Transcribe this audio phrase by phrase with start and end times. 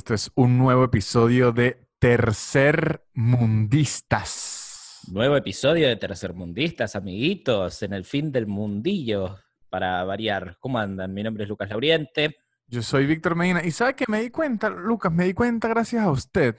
[0.00, 5.00] esto es un nuevo episodio de Tercer Mundistas.
[5.12, 9.36] Nuevo episodio de Tercermundistas, amiguitos, en el fin del mundillo,
[9.68, 10.56] para variar.
[10.58, 11.12] ¿Cómo andan?
[11.12, 12.38] Mi nombre es Lucas Lauriente.
[12.66, 15.12] Yo soy Víctor Medina y ¿sabe que me di cuenta, Lucas?
[15.12, 16.56] Me di cuenta gracias a usted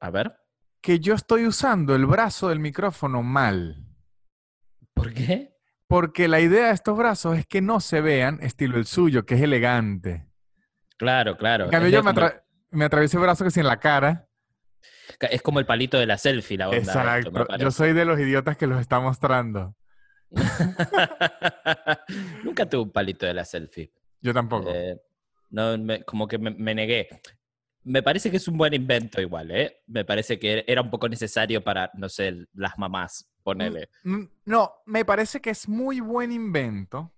[0.00, 0.34] A ver,
[0.80, 3.86] que yo estoy usando el brazo del micrófono mal.
[4.92, 5.54] ¿por qué?
[5.86, 9.36] Porque la idea de estos brazos es que no se vean estilo el suyo, que
[9.36, 10.26] es elegante.
[10.98, 11.66] Claro, claro.
[11.66, 12.42] En cambio, es, yo me, atra-
[12.76, 14.28] me atraviesé el brazo que sí en la cara.
[15.30, 16.78] es como el palito de la selfie, la onda.
[16.78, 16.90] esto,
[17.30, 17.56] Exacto.
[17.58, 19.74] Yo soy de los idiotas que los está mostrando.
[22.44, 23.92] Nunca tuve un palito de la selfie.
[24.20, 24.70] Yo tampoco.
[24.74, 24.96] Eh,
[25.50, 27.08] no, me- como que me, me negué.
[27.84, 29.82] Me parece que es un buen invento igual, ¿eh?
[29.86, 33.88] Me parece que era un poco necesario para, no sé, las mamás, ponele.
[34.02, 37.12] Mm, No, me parece que es muy buen invento,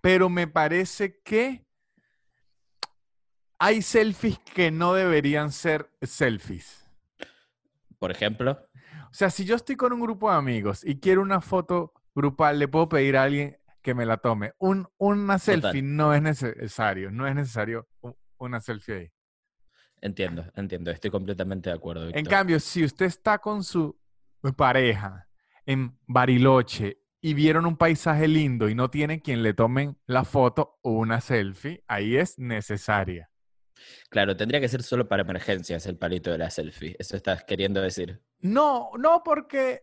[0.00, 1.63] pero me parece que
[3.58, 6.86] hay selfies que no deberían ser selfies.
[7.98, 8.68] Por ejemplo.
[9.10, 12.58] O sea, si yo estoy con un grupo de amigos y quiero una foto grupal,
[12.58, 14.54] le puedo pedir a alguien que me la tome.
[14.58, 17.86] Un, una selfie no es necesario, no es necesario
[18.38, 19.12] una selfie ahí.
[20.00, 20.90] Entiendo, entiendo.
[20.90, 22.10] Estoy completamente de acuerdo.
[22.12, 23.98] En cambio, si usted está con su
[24.56, 25.26] pareja
[25.64, 30.78] en Bariloche y vieron un paisaje lindo y no tienen quien le tomen la foto
[30.82, 33.30] o una selfie, ahí es necesaria.
[34.10, 36.96] Claro, tendría que ser solo para emergencias el palito de la selfie.
[36.98, 38.22] Eso estás queriendo decir.
[38.40, 39.82] No, no porque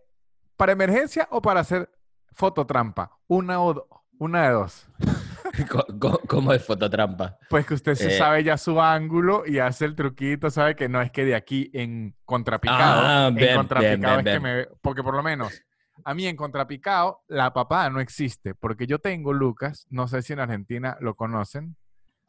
[0.56, 1.90] para emergencia o para hacer
[2.34, 3.88] fototrampa, una o do-
[4.20, 4.88] una de dos.
[6.28, 7.38] ¿Cómo es fototrampa?
[7.50, 8.18] Pues que usted se Eh.
[8.18, 11.70] sabe ya su ángulo y hace el truquito, sabe que no es que de aquí
[11.74, 14.44] en contrapicado, Ah, en bien, contrapicado bien, bien, es que bien.
[14.44, 15.62] me ve- porque por lo menos
[16.04, 20.34] a mí en contrapicado la papada no existe, porque yo tengo, Lucas, no sé si
[20.34, 21.76] en Argentina lo conocen,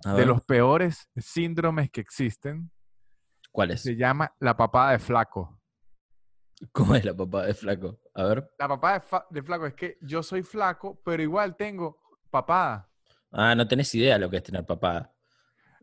[0.05, 2.71] de los peores síndromes que existen,
[3.51, 3.83] ¿Cuál es?
[3.83, 5.59] se llama la papada de flaco.
[6.73, 7.99] ¿Cómo es la papá de flaco?
[8.15, 8.51] A ver.
[8.59, 11.99] La papada de, flaco es que yo soy flaco, pero igual tengo
[12.31, 12.89] papada.
[13.33, 15.13] Ah, no tenés idea lo que es tener papada.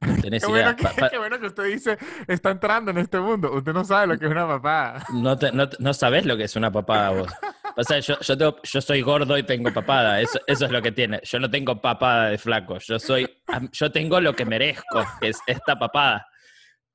[0.02, 0.74] No tenés Qué idea.
[0.74, 1.98] bueno, que, qué bueno que usted dice,
[2.28, 3.52] está entrando en este mundo.
[3.54, 5.04] Usted no sabe lo que es una papada.
[5.14, 7.32] no, te- no, no sabés lo que es una papada vos.
[7.76, 10.22] Pasa yo, yo, tengo- yo soy gordo y tengo papada.
[10.22, 11.20] Eso, eso es lo que tiene.
[11.24, 12.78] Yo no tengo papada de flaco.
[12.80, 13.28] Yo soy,
[13.72, 16.26] yo tengo lo que merezco, que es esta papada.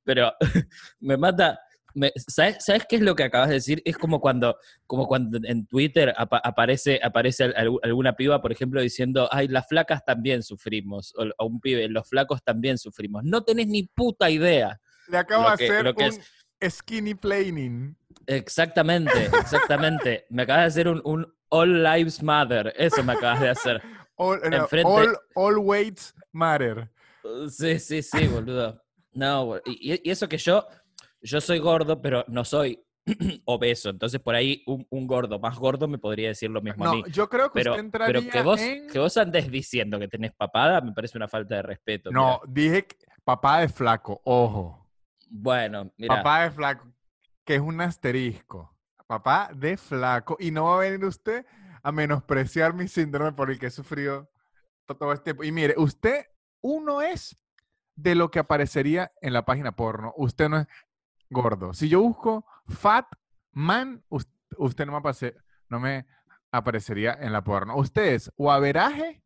[0.05, 0.33] Pero
[1.01, 1.59] me mata.
[1.95, 3.81] me- ¿sabes, ¿Sabes qué es lo que acabas de decir?
[3.85, 8.51] Es como cuando, como cuando en Twitter apa- aparece, aparece al- al- alguna piba, por
[8.53, 11.15] ejemplo, diciendo, ay, las flacas también sufrimos.
[11.17, 13.23] O, o un pibe, los flacos también sufrimos.
[13.25, 14.79] No tenés ni puta idea.
[15.09, 17.97] Le acabo de hacer lo que un skinny planing.
[18.27, 20.27] Exactamente, exactamente.
[20.31, 22.73] me acabas de hacer un, un All Lives Matter.
[22.77, 23.83] Eso me acabas de hacer.
[24.17, 26.91] All, no, Enfrente- all, all weights matter.
[27.23, 28.81] Uh, Sí, sí, sí, boludo.
[29.13, 30.67] No, y, y eso que yo,
[31.21, 32.85] yo soy gordo, pero no soy
[33.45, 33.91] obeso.
[33.91, 36.95] Entonces, por ahí, un, un gordo más gordo me podría decir lo mismo a No,
[36.95, 37.05] mí.
[37.11, 38.89] yo creo que Pero, usted entraría pero que, vos, en...
[38.89, 42.11] que vos andes diciendo que tenés papada me parece una falta de respeto.
[42.11, 42.53] No, mira.
[42.71, 44.89] dije que- papá de flaco, ojo.
[45.31, 46.17] Bueno, mira.
[46.17, 46.87] Papá de flaco,
[47.45, 48.75] que es un asterisco.
[49.07, 50.37] Papá de flaco.
[50.41, 51.45] Y no va a venir usted
[51.83, 54.31] a menospreciar mi síndrome por el que he sufrido
[54.87, 55.45] to- todo este tiempo.
[55.45, 56.27] Y mire, usted,
[56.63, 57.37] uno es
[57.97, 60.15] de lo que aparecería en la página porno.
[60.17, 60.67] Usted no es
[61.31, 61.75] gordo.
[61.75, 63.07] Si yo busco fat
[63.53, 65.37] man, us- usted no me, apase-
[65.69, 66.07] no me
[66.51, 67.77] aparecería en la porno.
[67.77, 69.23] Usted es o averaje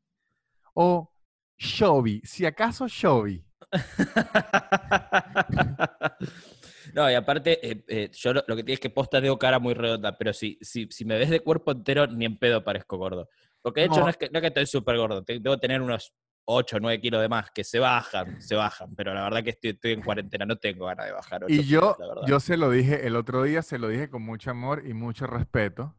[0.74, 1.14] o
[1.56, 2.20] chubby.
[2.24, 3.44] Si acaso chubby.
[6.94, 9.58] No, y aparte, eh, eh, yo lo, lo que tienes es que posta tengo cara
[9.58, 12.96] muy redonda, pero si, si, si me ves de cuerpo entero, ni en pedo parezco
[12.96, 13.28] gordo.
[13.62, 14.04] Porque de hecho No.
[14.04, 17.00] no, es, que, no es que estoy súper gordo, debo tener unos 8 o 9
[17.00, 20.02] kilos de más, que se bajan, se bajan, pero la verdad que estoy, estoy en
[20.02, 23.16] cuarentena, no tengo ganas de bajar 8 Y yo, kilos, yo se lo dije el
[23.16, 25.94] otro día, se lo dije con mucho amor y mucho respeto.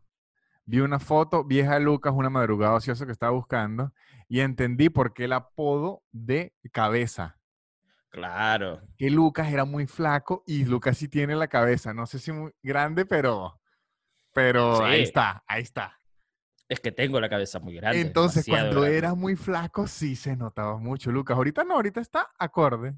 [0.65, 3.91] Vi una foto vieja de Lucas, una madrugada ociosa que estaba buscando,
[4.27, 7.38] y entendí por qué el apodo de cabeza.
[8.09, 8.81] Claro.
[8.97, 11.93] Que Lucas era muy flaco y Lucas sí tiene la cabeza.
[11.93, 13.59] No sé si muy grande, pero,
[14.33, 15.95] pero ahí está, ahí está.
[16.67, 18.01] Es que tengo la cabeza muy grande.
[18.01, 18.97] Entonces, cuando grande.
[18.97, 21.35] era muy flaco, sí se notaba mucho, Lucas.
[21.37, 22.95] Ahorita no, ahorita está acorde.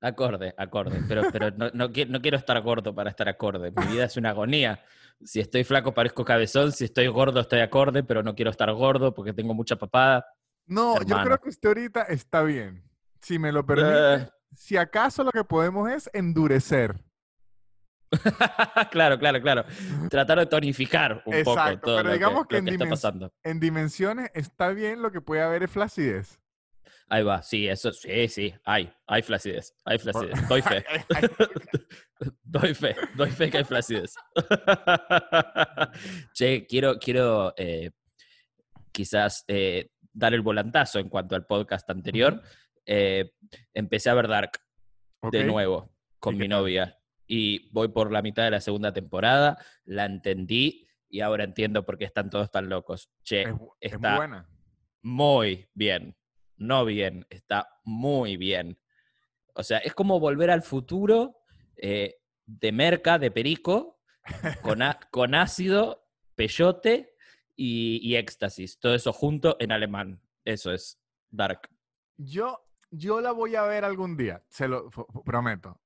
[0.00, 1.02] Acorde, acorde.
[1.08, 3.70] Pero, pero no, no, qui- no quiero estar gordo para estar acorde.
[3.70, 4.82] Mi vida es una agonía.
[5.24, 9.12] Si estoy flaco parezco cabezón, si estoy gordo estoy acorde, pero no quiero estar gordo
[9.14, 10.24] porque tengo mucha papada.
[10.66, 12.84] No, yo creo que usted ahorita está bien.
[13.22, 17.04] Si me lo permite, Eh, si acaso lo que podemos es endurecer.
[18.90, 19.64] claro, claro, claro.
[20.10, 22.88] Tratar de tonificar un poco todo pero lo digamos que, que lo en que está
[22.88, 23.32] pasando.
[23.42, 26.40] En dimensiones está bien, lo que puede haber es flacidez.
[27.10, 30.84] Ahí va, sí, eso, sí, sí, hay, hay flacidez, hay flacidez, doy fe.
[32.42, 34.14] doy fe, doy fe que hay flacidez.
[36.34, 37.92] che, quiero, quiero eh,
[38.92, 42.42] quizás eh, dar el volantazo en cuanto al podcast anterior.
[42.90, 43.32] Eh,
[43.74, 44.52] empecé a ver Dark
[45.30, 49.62] de nuevo con ¿Y mi novia y voy por la mitad de la segunda temporada,
[49.84, 53.10] la entendí y ahora entiendo por qué están todos tan locos.
[53.22, 54.48] Che, Es, está- buena.
[55.02, 56.16] muy bien.
[56.56, 58.78] No bien, está muy bien.
[59.54, 61.36] O sea, es como volver al futuro
[61.76, 64.00] eh, de merca, de perico,
[64.62, 64.78] con,
[65.10, 67.14] con ácido, peyote
[67.54, 68.78] y, y éxtasis.
[68.80, 70.20] Todo eso junto en alemán.
[70.44, 70.98] Eso es
[71.30, 71.68] Dark.
[72.16, 74.90] Yo, yo la voy a ver algún día, se lo
[75.24, 75.80] prometo.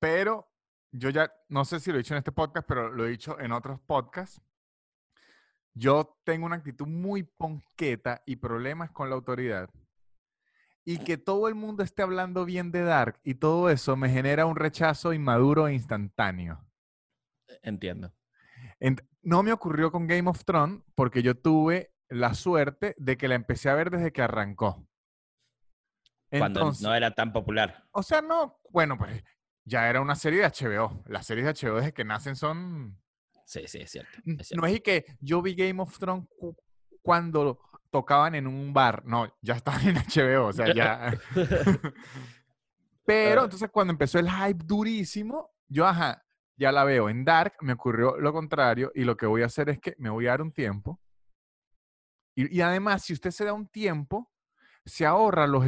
[0.00, 0.50] Pero
[0.92, 3.38] yo ya, no sé si lo he dicho en este podcast, pero lo he dicho
[3.40, 4.40] en otros podcasts.
[5.74, 9.68] Yo tengo una actitud muy ponqueta y problemas con la autoridad.
[10.84, 14.46] Y que todo el mundo esté hablando bien de Dark y todo eso me genera
[14.46, 16.64] un rechazo inmaduro e instantáneo.
[17.62, 18.12] Entiendo.
[18.80, 23.28] Ent- no me ocurrió con Game of Thrones porque yo tuve la suerte de que
[23.28, 24.86] la empecé a ver desde que arrancó.
[26.38, 27.84] Cuando Entonces- no era tan popular.
[27.92, 29.22] o sea, no, bueno, pues
[29.64, 31.02] ya era una serie de HBO.
[31.06, 33.00] Las series de HBO desde que nacen son...
[33.46, 34.10] Sí, sí, es cierto.
[34.24, 34.60] N- es cierto.
[34.60, 36.56] No es y que yo vi Game of Thrones cu-
[37.02, 37.60] cuando
[37.90, 39.04] tocaban en un bar.
[39.04, 41.18] No, ya estaban en HBO, o sea, ya...
[43.06, 43.44] Pero Ah.
[43.44, 46.24] entonces cuando empezó el hype durísimo, yo, ajá,
[46.56, 47.08] ya la veo.
[47.10, 50.08] En Dark me ocurrió lo contrario y lo que voy a hacer es que me
[50.10, 51.00] voy a dar un tiempo.
[52.34, 54.30] Y, y además, si usted se da un tiempo,
[54.86, 55.66] se ahorra los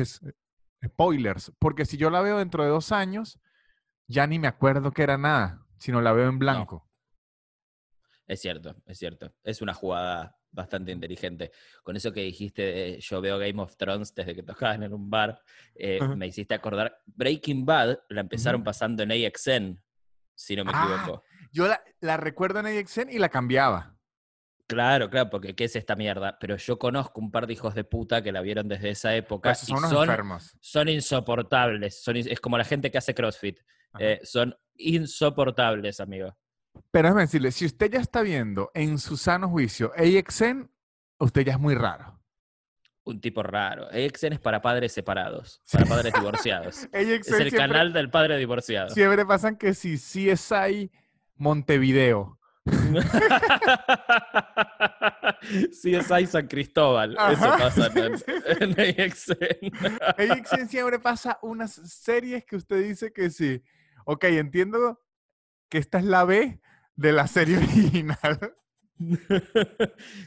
[0.84, 3.38] spoilers, porque si yo la veo dentro de dos años,
[4.06, 6.88] ya ni me acuerdo que era nada, sino la veo en blanco.
[8.26, 9.32] Es cierto, es cierto.
[9.44, 11.52] Es una jugada bastante inteligente.
[11.82, 15.08] Con eso que dijiste, de, yo veo Game of Thrones desde que tocaban en un
[15.10, 15.40] bar,
[15.74, 16.98] eh, me hiciste acordar.
[17.06, 19.80] Breaking Bad la empezaron pasando en AXN,
[20.34, 20.96] si no me Ah.
[20.98, 21.22] equivoco.
[21.52, 23.95] Yo la, la recuerdo en AXN y la cambiaba.
[24.66, 26.38] Claro, claro, porque ¿qué es esta mierda?
[26.40, 29.50] Pero yo conozco un par de hijos de puta que la vieron desde esa época
[29.50, 30.56] Pero esos y son son, enfermos.
[30.60, 32.02] son insoportables.
[32.02, 33.60] Son, es como la gente que hace CrossFit.
[33.98, 36.36] Eh, son insoportables, amigo.
[36.90, 40.68] Pero déjame decirle, si usted ya está viendo en su sano juicio AXN,
[41.18, 42.20] usted ya es muy raro.
[43.04, 43.86] Un tipo raro.
[43.86, 46.88] AXN es para padres separados, para padres divorciados.
[46.92, 48.90] Es el siempre, canal del padre divorciado.
[48.90, 50.90] siempre pasan que si CSI
[51.36, 52.38] Montevideo.
[55.70, 57.16] CSI San Cristóbal.
[57.30, 58.14] Eso pasa en,
[58.76, 59.72] en AXN.
[60.32, 63.62] AXN siempre pasa unas series que usted dice que sí.
[64.04, 65.00] Ok, entiendo
[65.68, 66.60] que esta es la B
[66.94, 68.54] de la serie original.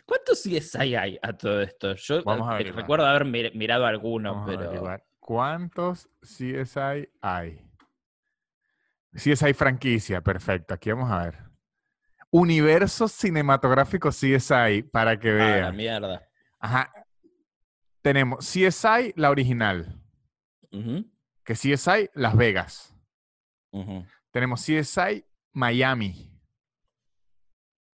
[0.06, 1.95] ¿Cuántos CSI hay a todo esto?
[1.95, 5.06] Yo a eh, recuerdo haber mir- mirado alguno, Vamos a pero averiguar.
[5.19, 7.65] ¿Cuántos CSI hay?
[9.13, 10.74] CSI franquicia, perfecto.
[10.75, 11.49] Aquí vamos a ver.
[12.31, 15.76] Universo cinematográfico CSI, para que Ah, la vean.
[15.76, 16.30] mierda.
[16.60, 16.92] Ajá.
[18.02, 20.02] Tenemos CSI, la original,
[20.72, 21.06] Ujú,
[21.44, 22.95] que CSI Las Vegas.
[23.71, 24.06] ujú.
[24.31, 26.31] Tenemos CSI Miami.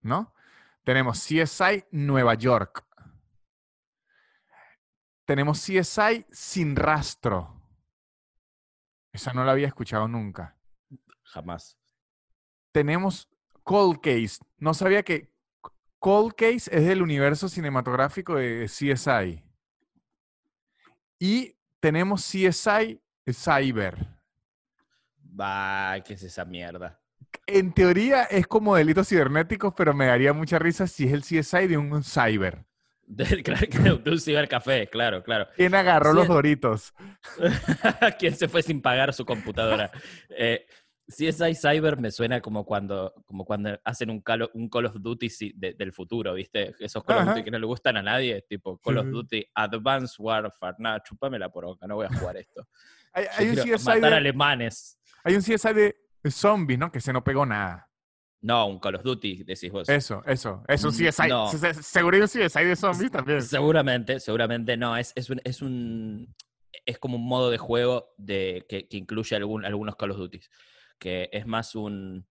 [0.02, 0.34] ¿No?
[0.84, 2.86] Tenemos CSI Nueva York.
[5.26, 7.62] Tenemos CSI Sin Rastro.
[9.12, 10.58] Esa no la había escuchado nunca.
[11.24, 11.78] Jamás.
[12.72, 13.30] Tenemos
[13.63, 14.39] Cold Case.
[14.58, 15.30] No sabía que
[16.00, 19.44] Cold Case es del universo cinematográfico de CSI.
[21.20, 23.00] Y tenemos CSI
[23.32, 23.96] Cyber.
[25.39, 27.00] Va, ¿qué es esa mierda?
[27.46, 31.68] En teoría es como delitos cibernéticos, pero me daría mucha risa si es el CSI
[31.68, 32.65] de un cyber.
[33.12, 35.48] De, claro, de un cibercafé, claro, claro.
[35.58, 36.94] ¿Quién agarró Sí, los doritos?
[38.20, 39.91] ¿Quién se fue sin pagar su computadora?
[40.30, 40.65] Eh,
[41.12, 44.96] CSI Cyber me suena como cuando, como cuando hacen un Call, of, un Call of
[45.00, 46.74] Duty de- del futuro, ¿viste?
[46.80, 47.25] Esos Call of.
[47.30, 49.08] Duty que no le gustan a nadie, tipo Call of.
[49.08, 50.75] Duty Advanced Warfare.
[50.80, 52.68] Nada, chúpamela por boca, no voy a jugar esto.
[53.13, 54.98] Hay, un CSI matar de, alemanes.
[55.24, 55.96] hay un CSI de
[56.32, 56.89] zombies, ¿no?
[56.91, 57.88] Que se no pegó nada.
[58.44, 59.88] No, un Call of Duty, decís vos.
[59.89, 60.63] Eso, eso.
[60.68, 61.27] Es un Mm, CSI.
[61.27, 61.48] no.
[61.51, 63.41] Se- se- Seguro hay un CSI de zombies también.
[63.41, 64.96] Seguramente, seguramente no.
[64.98, 66.34] Es, es, un, es un.
[66.86, 70.39] Es como un modo de juego de, que, que incluye algún, algunos Call of Duty.
[71.01, 72.27] Que es más un.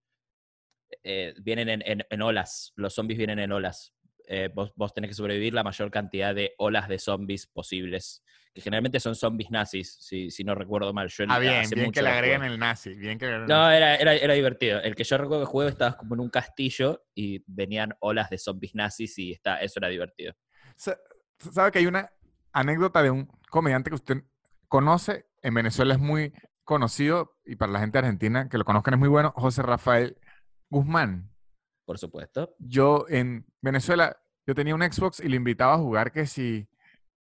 [1.02, 2.72] eh, vienen en, en- en olas.
[2.76, 3.92] Los zombies vienen en olas.
[4.26, 8.22] Eh, vos, vos tenés que sobrevivir la mayor cantidad de olas de zombies posibles.
[8.54, 11.08] Que generalmente son zombies nazis, si, si no recuerdo mal.
[11.08, 12.94] Yo Ah, bien, hace bien mucho que le agreguen el nazi.
[12.94, 14.80] Bien que No, era, era, era divertido.
[14.80, 18.38] El que yo recuerdo que juego estabas como en un castillo y venían olas de
[18.38, 20.34] zombies nazis y está, eso era divertido.
[20.76, 20.98] Sa-
[21.38, 22.10] ¿Sabe que hay una
[22.52, 24.22] anécdota de un comediante que usted
[24.68, 26.32] conoce, en Venezuela es muy
[26.70, 30.16] conocido y para la gente argentina que lo conozcan es muy bueno, José Rafael
[30.70, 31.28] Guzmán.
[31.84, 32.54] Por supuesto.
[32.60, 36.68] Yo en Venezuela, yo tenía un Xbox y le invitaba a jugar que si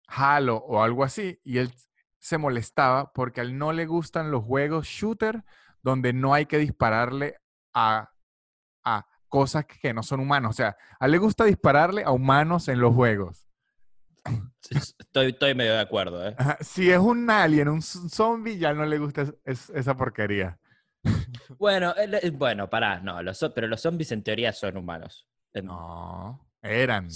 [0.06, 1.72] Halo o algo así y él
[2.18, 5.42] se molestaba porque a él no le gustan los juegos shooter
[5.80, 7.40] donde no hay que dispararle
[7.72, 8.12] a,
[8.84, 10.50] a cosas que no son humanos.
[10.50, 13.49] O sea, a él le gusta dispararle a humanos en los juegos.
[14.70, 16.26] Estoy, estoy medio de acuerdo.
[16.26, 16.36] ¿eh?
[16.60, 20.58] Si es un alien, un zombie, ya no le gusta esa porquería.
[21.58, 21.94] Bueno,
[22.34, 25.26] bueno, pará, no, los, pero los zombies en teoría son humanos.
[25.54, 27.08] No, eran.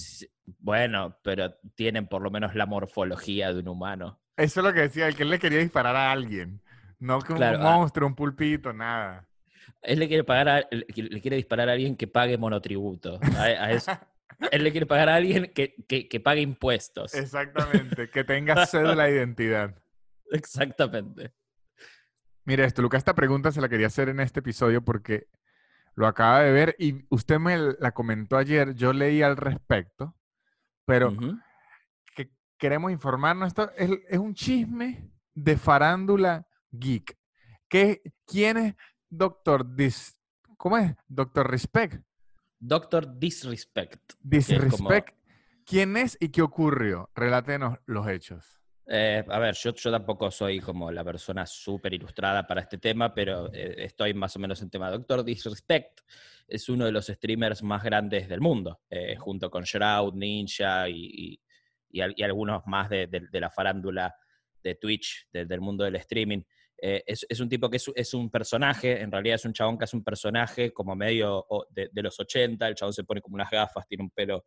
[0.58, 4.20] Bueno, pero tienen por lo menos la morfología de un humano.
[4.36, 6.60] Eso es lo que decía, el que él le quería disparar a alguien.
[6.98, 7.58] No que un ah.
[7.58, 9.28] monstruo, un pulpito, nada.
[9.82, 13.20] Él le quiere pagar le quiere disparar a alguien que pague monotributo.
[13.36, 13.92] A, eso.
[14.50, 17.14] Él le quiere pagar a alguien que, que, pague impuestos.
[17.14, 19.74] Exactamente, que tenga cédula de identidad.
[20.30, 21.32] Exactamente.
[22.44, 25.28] Mire esto, Lucas, esta pregunta se la quería hacer en este episodio porque
[25.94, 30.16] lo acaba de ver y usted me la comentó ayer, yo leí al respecto,
[30.84, 31.12] pero
[32.14, 37.16] que queremos informarnos, esto es, es, un chisme de farándula geek.
[37.68, 38.74] ¿Qué, ¿Quién es
[39.08, 40.16] Doctor Dis,
[40.64, 40.94] ¿Cómo es?
[41.06, 42.02] Doctor Respect.
[42.66, 44.14] Doctor Disrespect.
[44.22, 45.14] Disrespect.
[45.66, 47.10] ¿Quién es y qué ocurrió?
[47.14, 48.62] Relátenos los hechos.
[48.86, 53.12] Eh, a ver, yo, yo, tampoco soy como la persona súper ilustrada para este tema,
[53.12, 54.90] pero eh, estoy más o menos en tema.
[54.90, 56.00] Doctor Disrespect
[56.48, 61.38] es uno de los streamers más grandes del mundo, eh, junto con Shroud, Ninja y,
[62.22, 64.14] algunos más de, la farándula
[64.62, 66.42] de Twitch, del mundo del streaming.
[66.86, 70.04] Es, un tipo que es, un personaje, en realidad es un chabón que es un
[70.04, 74.10] personaje como medio de, los 80, el chabón se pone como unas gafas, tiene un
[74.10, 74.44] pelo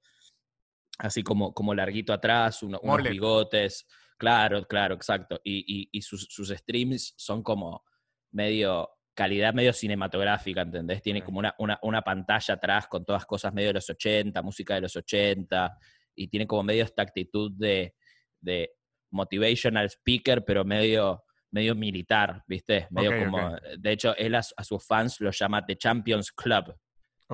[1.00, 3.88] así como, como larguito atrás, unos bigotes.
[4.20, 5.40] Claro, claro, exacto.
[5.44, 7.84] Y, sus, streams son como
[8.32, 11.02] medio calidad medio cinematográfica, ¿entendés?
[11.02, 14.82] Tiene como una, una, pantalla atrás con todas cosas medio de los 80, música de
[14.82, 15.76] los 80,
[16.14, 17.96] y tiene como medio esta actitud de,
[18.40, 18.74] de
[19.10, 22.88] motivational speaker, pero medio, medio militar, ¿viste?
[22.92, 26.76] Medio como, de hecho, él a, sus fans lo llama The Champions Club,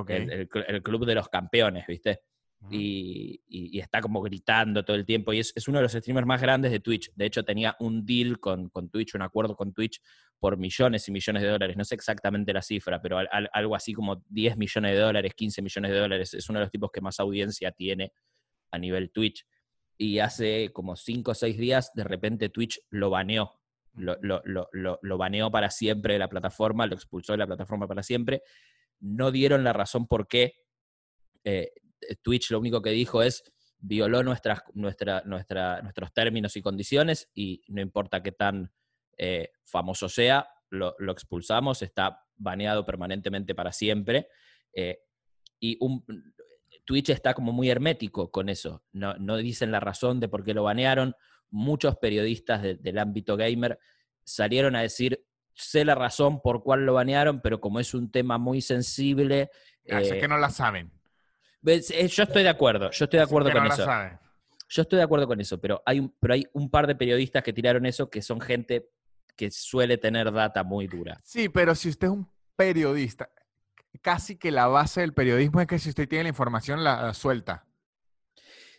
[0.07, 2.21] el, el, club de los campeones, ¿viste?
[2.69, 5.33] y, está como gritando todo el tiempo.
[5.33, 7.11] Y es, uno de los streamers más grandes de Twitch.
[7.15, 10.01] De hecho, tenía un deal con, Twitch, un acuerdo con Twitch
[10.39, 11.77] por millones y millones de dólares.
[11.77, 13.19] No sé exactamente la cifra, pero
[13.51, 16.33] algo así como 10 millones de dólares, 15 millones de dólares.
[16.33, 18.13] Es uno de los tipos que más audiencia tiene
[18.71, 19.45] a nivel Twitch.
[19.97, 23.59] Y hace como 5 o 6 días, de repente Twitch lo baneó.
[23.95, 28.41] Lo, lo, baneó para siempre de la plataforma, lo expulsó de la plataforma para siempre.
[28.99, 30.53] No dieron la razón por qué.
[31.43, 31.71] Eh,
[32.21, 33.43] Twitch lo único que dijo es
[33.79, 38.71] violó nuestras, nuestra, nuestra, nuestros términos y condiciones y no importa qué tan
[39.17, 44.27] eh, famoso sea, lo, expulsamos, está baneado permanentemente para siempre.
[44.73, 44.99] Eh,
[45.59, 45.77] y
[46.85, 50.53] Twitch está como muy hermético con eso, no, no, dicen la razón de por qué
[50.53, 51.13] lo banearon.
[51.53, 53.79] Muchos periodistas del ámbito gamer
[54.23, 58.37] salieron a decir, sé la razón por cuál lo banearon, pero como es un tema
[58.37, 59.51] muy sensible...
[59.85, 60.91] es que no la saben.
[61.65, 63.85] Eh, yo estoy de acuerdo, yo estoy de acuerdo con eso.
[64.69, 67.43] Yo estoy de acuerdo con eso, pero hay, un, pero hay un par de periodistas
[67.43, 68.89] que tiraron eso que son gente
[69.35, 71.19] que suele tener data muy dura.
[71.23, 73.29] Sí, pero si usted es un periodista,
[74.01, 77.65] casi que la base del periodismo es que si usted tiene la información, la, suelta.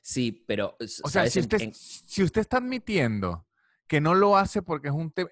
[0.04, 0.76] Sí, pero...
[1.02, 3.46] O sea, si usted, si usted está admitiendo
[3.86, 5.30] que no lo hace porque es un tema...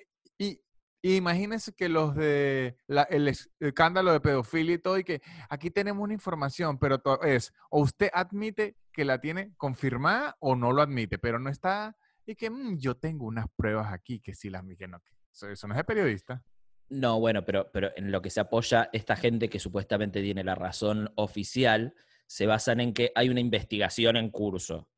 [1.04, 6.14] Imagínense que los de el escándalo de pedofilia y todo, y que aquí tenemos una
[6.14, 11.40] información, pero es, o usted admite que la tiene confirmada o no lo admite, pero
[11.40, 15.02] no está, y que mm, yo tengo unas pruebas aquí que sí las que no,
[15.32, 16.44] eso, no es de periodista.
[16.88, 20.54] No, bueno, pero, pero en lo que se apoya esta gente que supuestamente tiene la
[20.54, 21.96] razón oficial,
[22.32, 24.88] se basan en que hay una investigación en curso.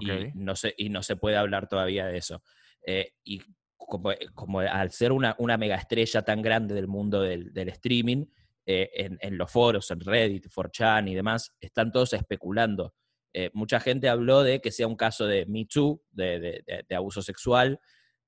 [0.00, 2.42] Y, no se, y no se puede hablar todavía de eso.
[2.84, 3.40] Eh, y
[3.76, 8.26] como, como al ser una, una mega estrella tan grande del mundo del, streaming,
[8.66, 8.90] eh,
[9.20, 12.92] en, los foros, en Reddit, 4chan y demás, están todos especulando.
[13.32, 17.78] Eh, mucha gente habló de que sea un caso de Me Too, de, abuso sexual,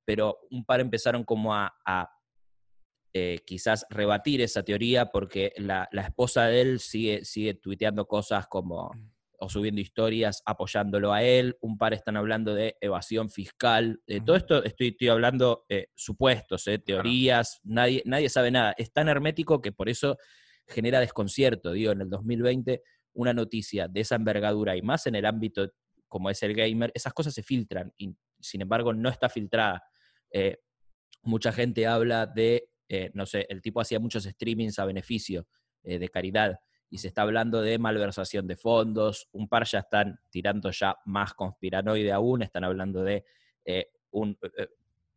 [0.04, 1.74] pero un par empezaron como a,
[3.44, 8.90] quizás rebatir esa teoría porque la, la, esposa de él sigue, sigue tuiteando cosas como
[8.94, 9.10] mm.
[9.38, 14.36] o subiendo historias apoyándolo a él, un par están hablando de evasión fiscal, de todo
[14.36, 19.60] esto estoy, estoy hablando eh, supuestos, eh, teorías, nadie, nadie sabe nada, es tan hermético
[19.60, 20.16] que por eso
[20.66, 22.82] genera desconcierto, digo, en el 2020
[23.12, 25.70] una noticia de esa envergadura y más en el ámbito
[26.08, 29.82] como es el gamer, esas cosas se filtran y sin embargo no está filtrada.
[30.30, 30.58] Eh,
[31.22, 35.46] mucha gente habla de, eh, no sé, el tipo hacía muchos streamings a beneficio
[35.82, 40.20] eh, de caridad y se está hablando de malversación de fondos, un par ya están
[40.30, 43.24] tirando ya más conspiranoide aún, están hablando de
[44.12, 44.38] un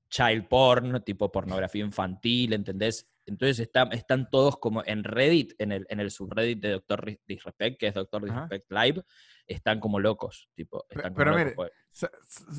[0.09, 3.07] child porn, tipo pornografía infantil, ¿entendés?
[3.25, 3.59] Entonces
[3.91, 7.93] están todos como en Reddit, en el, en el subreddit de Doctor Disrespect, que es
[7.93, 9.03] Doctor Disrespect Live,
[9.45, 10.85] están como locos, tipo.
[10.89, 11.71] Están pero, mire, pues.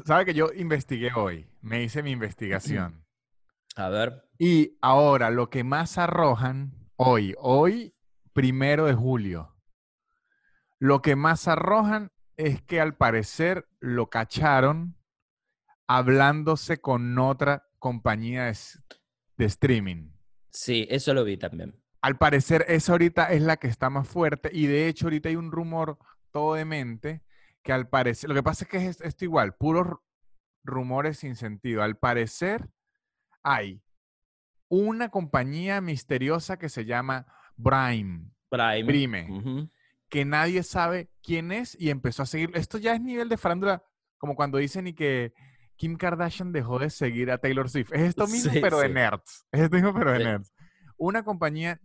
[0.05, 3.05] sabe que yo investigué hoy, me hice mi investigación.
[3.77, 4.25] A ver.
[4.39, 7.95] Y ahora lo que más arrojan hoy, hoy,
[8.33, 9.55] primero de julio,
[10.79, 14.97] lo que más arrojan es que al parecer lo cacharon
[15.87, 20.13] hablándose con otra compañía de, streaming.
[20.51, 21.83] Sí, eso lo vi también.
[22.01, 25.37] Al parecer, esa ahorita es la que está más fuerte y de hecho ahorita hay
[25.37, 25.99] un rumor
[26.31, 27.23] todo de mente
[27.63, 29.99] que al parecer, lo que pasa es que es esto igual, puros
[30.65, 31.83] rumores sin sentido.
[31.83, 32.71] Al parecer
[33.43, 33.83] hay
[34.69, 37.27] una compañía misteriosa que se llama
[37.63, 38.31] Prime.
[38.49, 38.85] Prime.
[38.85, 39.69] Prime.
[40.09, 42.51] Que nadie sabe quién es y empezó a seguir.
[42.55, 43.85] Esto ya es nivel de farándula,
[44.19, 45.33] como cuando dicen y que
[45.77, 47.93] Kim Kardashian dejó de seguir a Taylor Swift.
[47.93, 49.47] Es esto mismo, pero de nerds.
[49.51, 50.53] Es esto mismo, pero de nerds.
[50.97, 51.81] Una compañía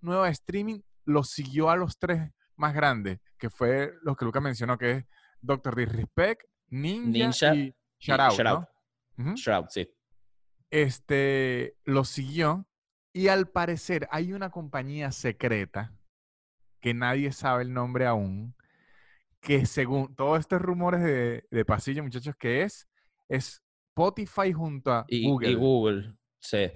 [0.00, 4.40] nueva de streaming lo siguió a los tres más grandes, que fue los que Luca
[4.40, 5.04] mencionó, que es
[5.40, 8.66] Doctor Disrespect, Ninja, y Shoutout.
[9.36, 9.88] Shroud, sí.
[10.74, 12.66] Este, lo siguió
[13.12, 15.96] y al parecer hay una compañía secreta
[16.80, 18.56] que nadie sabe el nombre aún,
[19.40, 22.88] que según todos estos rumores de, de pasillo, muchachos, que es
[23.28, 25.48] es Spotify junto a Google.
[25.48, 26.72] Y Google, sí.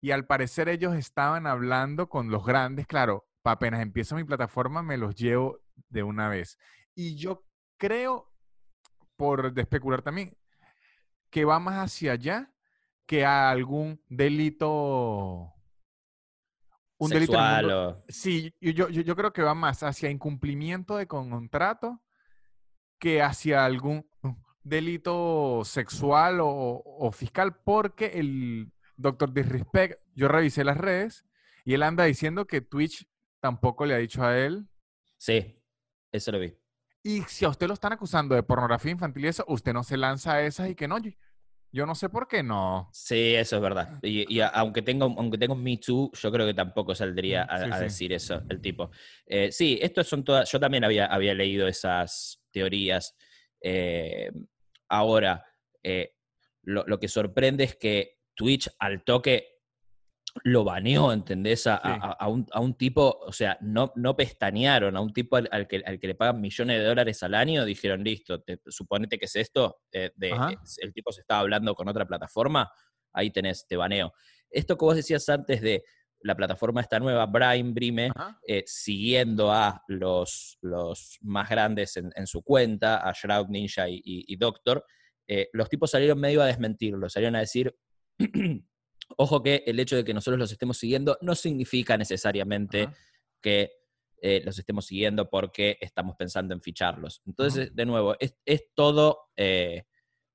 [0.00, 4.98] Y al parecer ellos estaban hablando con los grandes, claro, apenas empiezo mi plataforma me
[4.98, 6.58] los llevo de una vez.
[6.96, 7.46] Y yo
[7.78, 8.32] creo,
[9.16, 10.36] por especular también,
[11.30, 12.52] que va más hacia allá
[13.08, 15.54] que a algún delito.
[16.98, 18.04] Un delito.
[18.08, 22.02] Sí, yo, yo, yo creo que va más hacia incumplimiento de contrato
[22.98, 24.06] que hacia algún
[24.62, 31.24] delito sexual o, fiscal, porque el doctor Disrespect, yo revisé las redes
[31.64, 33.08] y él anda diciendo que Twitch
[33.40, 34.68] tampoco le ha dicho a él.
[35.16, 35.62] Sí,
[36.12, 36.54] eso lo vi.
[37.02, 39.96] Y si a usted lo están acusando de pornografía infantil y eso, usted no se
[39.96, 40.98] lanza a esas y que no.
[41.70, 42.88] Yo no sé por qué no.
[42.92, 43.98] Sí, eso es verdad.
[44.02, 48.12] Y, aunque tengo aunque tengo Me Too, yo creo que tampoco saldría mm, a, decir
[48.12, 48.90] eso el tipo.
[49.26, 50.50] Eh, sí, estos son todas.
[50.50, 53.14] Yo también había, había leído esas teorías.
[53.60, 54.30] Eh,
[54.88, 55.44] Ahora,
[55.82, 56.14] eh,
[56.62, 59.57] lo, que sorprende es que Twitch al toque
[60.44, 61.66] lo baneó, ¿entendés?
[61.66, 66.06] A, un, tipo, o sea, no, no pestañearon, a un tipo al, que, al, que,
[66.06, 70.30] le pagan millones de dólares al año, dijeron, listo, suponete que es esto, eh, de,
[70.78, 72.70] el tipo se estaba hablando con otra plataforma,
[73.12, 74.12] ahí tenés, te baneo.
[74.50, 75.84] Esto que vos decías antes de
[76.20, 78.10] la plataforma esta nueva, Brian Brime,
[78.46, 84.84] eh, siguiendo a los, los más grandes en, su cuenta, a Shroud Ninja y, Doctor,
[85.26, 87.74] eh, los tipos salieron medio a desmentirlo, salieron a decir,
[89.16, 92.88] ojo que el hecho de que nosotros los estemos siguiendo no significa necesariamente
[93.40, 93.72] que
[94.20, 97.22] eh, los estemos siguiendo porque estamos pensando en ficharlos.
[97.26, 99.28] Entonces, de nuevo, es, es todo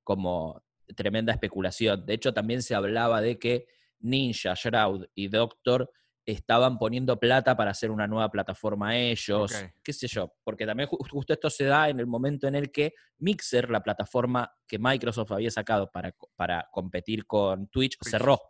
[0.02, 0.64] como
[0.96, 2.04] tremenda especulación.
[2.06, 3.66] De hecho, también se hablaba de que
[4.00, 5.90] Ninja, Shroud y Doctor
[6.26, 10.88] estaban poniendo plata para hacer una nueva plataforma a ellos, qué sé yo, porque también
[10.88, 15.32] justo esto se da en el momento en el que Mixer, la plataforma que Microsoft
[15.32, 18.40] había sacado para, para competir con Twitch, cerró,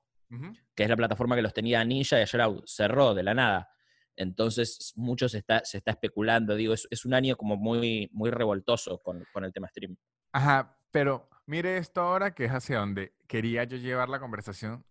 [0.74, 3.70] que es la plataforma que los tenía Ninja y Shroud, cerró de la nada.
[4.16, 8.98] Entonces, mucho se está, se está especulando, digo, es, un año como muy, muy revoltoso
[8.98, 9.96] con, con el tema stream.
[10.32, 14.84] Ajá, pero mire esto ahora que es hacia donde quería yo llevar la conversación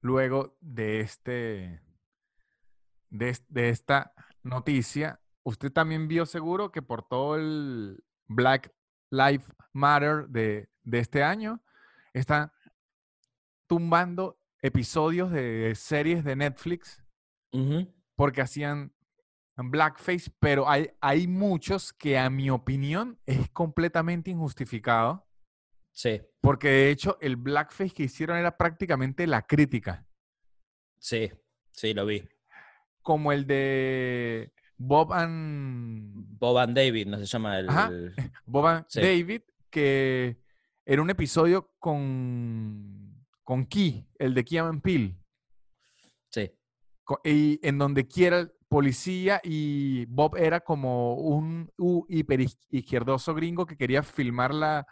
[0.00, 1.82] luego de este
[3.10, 8.72] de, esta noticia, usted también vio seguro que por todo el Black
[9.10, 11.62] Lives Matter de, este año,
[12.12, 12.52] está
[13.66, 17.02] tumbando episodios de series de Netflix
[18.16, 18.92] porque hacían
[19.56, 25.26] blackface, pero hay, hay muchos que a mi opinión es completamente injustificado.
[25.92, 26.20] Sí.
[26.40, 30.06] Porque de hecho el blackface que hicieron era prácticamente la crítica.
[30.98, 31.32] Sí,
[31.72, 32.28] sí, lo vi.
[33.02, 36.38] Como el de Bob and...
[36.38, 38.14] Bob and David, no se llama el...
[38.46, 40.40] Bob and David, que
[40.84, 43.07] era un episodio con,
[43.48, 45.18] con Key, el de Key Peel.
[46.28, 46.52] Sí.
[47.24, 51.72] Y en donde quiera policía y Bob era como un
[52.10, 54.86] hiper iz- izquierdoso gringo que quería filmar la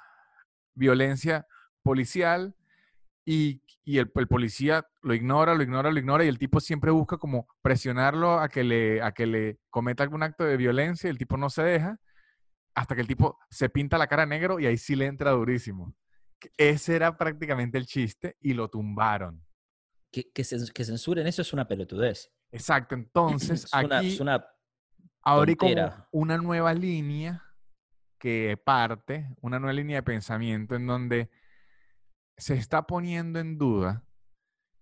[0.75, 1.47] violencia
[1.83, 2.57] policial
[3.27, 6.91] y, y el, el policía lo ignora, lo ignora, lo ignora y el tipo siempre
[6.91, 11.11] busca como presionarlo a que le, a que le cometa algún acto de violencia y
[11.11, 12.01] el tipo no se deja
[12.75, 15.95] hasta que el tipo se pinta la cara negro y ahí sí le entra durísimo.
[16.57, 19.45] Ese era prácticamente el chiste y lo tumbaron.
[20.13, 22.33] Que, que cens- que censuren eso es una pelotudez.
[22.53, 24.47] Exacto, entonces Es una, aquí es una-
[25.23, 26.09] abrí como tontera.
[26.13, 27.43] una nueva línea
[28.19, 31.31] que parte, una nueva línea de pensamiento en donde
[32.37, 34.05] se está poniendo en duda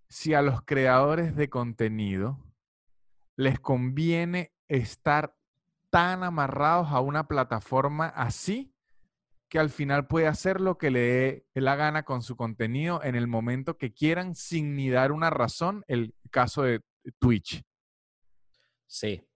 [0.08, 2.38] si a los creadores de contenido
[3.36, 5.36] les conviene estar
[5.90, 8.73] tan amarrados a una plataforma así
[9.48, 13.14] que al final puede hacer lo que le dé la gana con su contenido en
[13.14, 16.80] el momento que quieran sin ni dar una razón, el caso de
[17.18, 17.62] Twitch.
[18.86, 19.26] sí.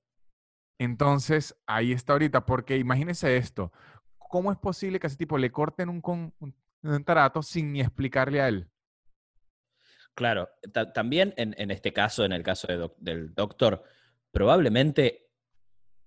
[0.79, 3.73] Entonces, ahí está ahorita, porque imagínese esto,
[4.19, 7.81] ¿cómo es posible que a ese tipo le corten un, con- un, tarato sin ni
[7.81, 8.71] explicarle a él?
[10.15, 13.85] Claro, ta- también en, en este caso, en el caso de doc- del doctor,
[14.31, 15.28] probablemente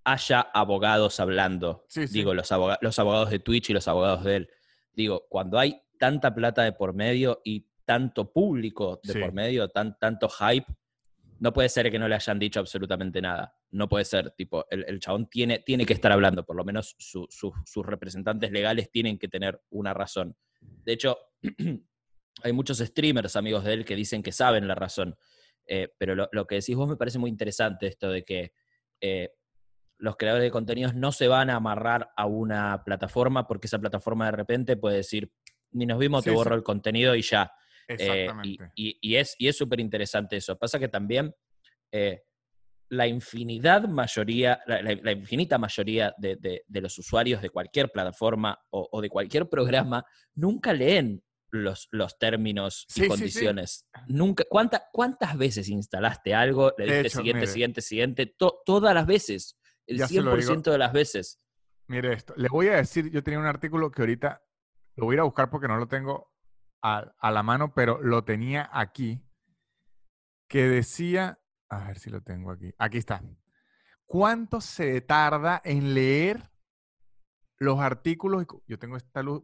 [0.03, 1.85] haya abogados hablando.
[1.87, 2.13] Sí, sí.
[2.19, 4.49] Digo, los, aboga- los abogados de Twitch y los abogados de él.
[4.93, 9.19] Digo, cuando hay tanta plata de por medio y tanto público de Sí.
[9.19, 10.65] por medio, tan, tanto hype,
[11.39, 13.55] no puede ser que no le hayan dicho absolutamente nada.
[13.71, 16.95] No puede ser, tipo, el, el chabón tiene, tiene que estar hablando, por lo menos
[16.99, 20.35] su- su- sus representantes legales tienen que tener una razón.
[20.61, 21.17] De hecho,
[22.43, 25.15] hay muchos streamers, amigos de él, que dicen que saben la razón.
[25.65, 28.53] Eh, pero lo, lo que decís vos me parece muy interesante, esto de que
[28.99, 29.31] eh,
[30.01, 34.25] los creadores de contenidos no se van a amarrar a una plataforma porque esa plataforma
[34.25, 35.31] de repente puede decir,
[35.71, 36.37] ni nos vimos, te Sí, sí.
[36.37, 37.51] borro el contenido y ya.
[37.87, 38.71] Eh, y, Exactamente.
[38.75, 40.57] y- y es y es súper interesante eso.
[40.57, 41.33] Pasa que también
[41.91, 42.23] eh,
[42.89, 47.89] la infinidad mayoría, la, la- la infinita mayoría de, de- de los usuarios de cualquier
[47.91, 50.03] plataforma o, o de cualquier programa
[50.35, 53.09] nunca leen los, los términos Sí, sí, y sí.
[53.09, 53.85] condiciones.
[54.07, 56.73] Nunca, ¿cuánta- ¿Cuántas veces instalaste algo?
[56.77, 57.51] Le diste siguiente, mire.
[57.51, 59.57] siguiente, siguiente, to- todas las veces.
[59.87, 61.41] El Ya se lo 100% de las veces.
[61.87, 64.41] Mire esto, le voy a decir, yo tenía un artículo que ahorita
[64.95, 66.31] lo voy a ir a buscar porque no lo tengo
[66.81, 69.21] a, a la mano, pero lo tenía aquí,
[70.47, 71.39] que decía,
[71.69, 73.21] a ver si lo tengo aquí, aquí está.
[74.05, 76.49] ¿Cuánto se tarda en leer
[77.57, 78.45] los artículos?
[78.67, 79.41] Yo tengo esta luz,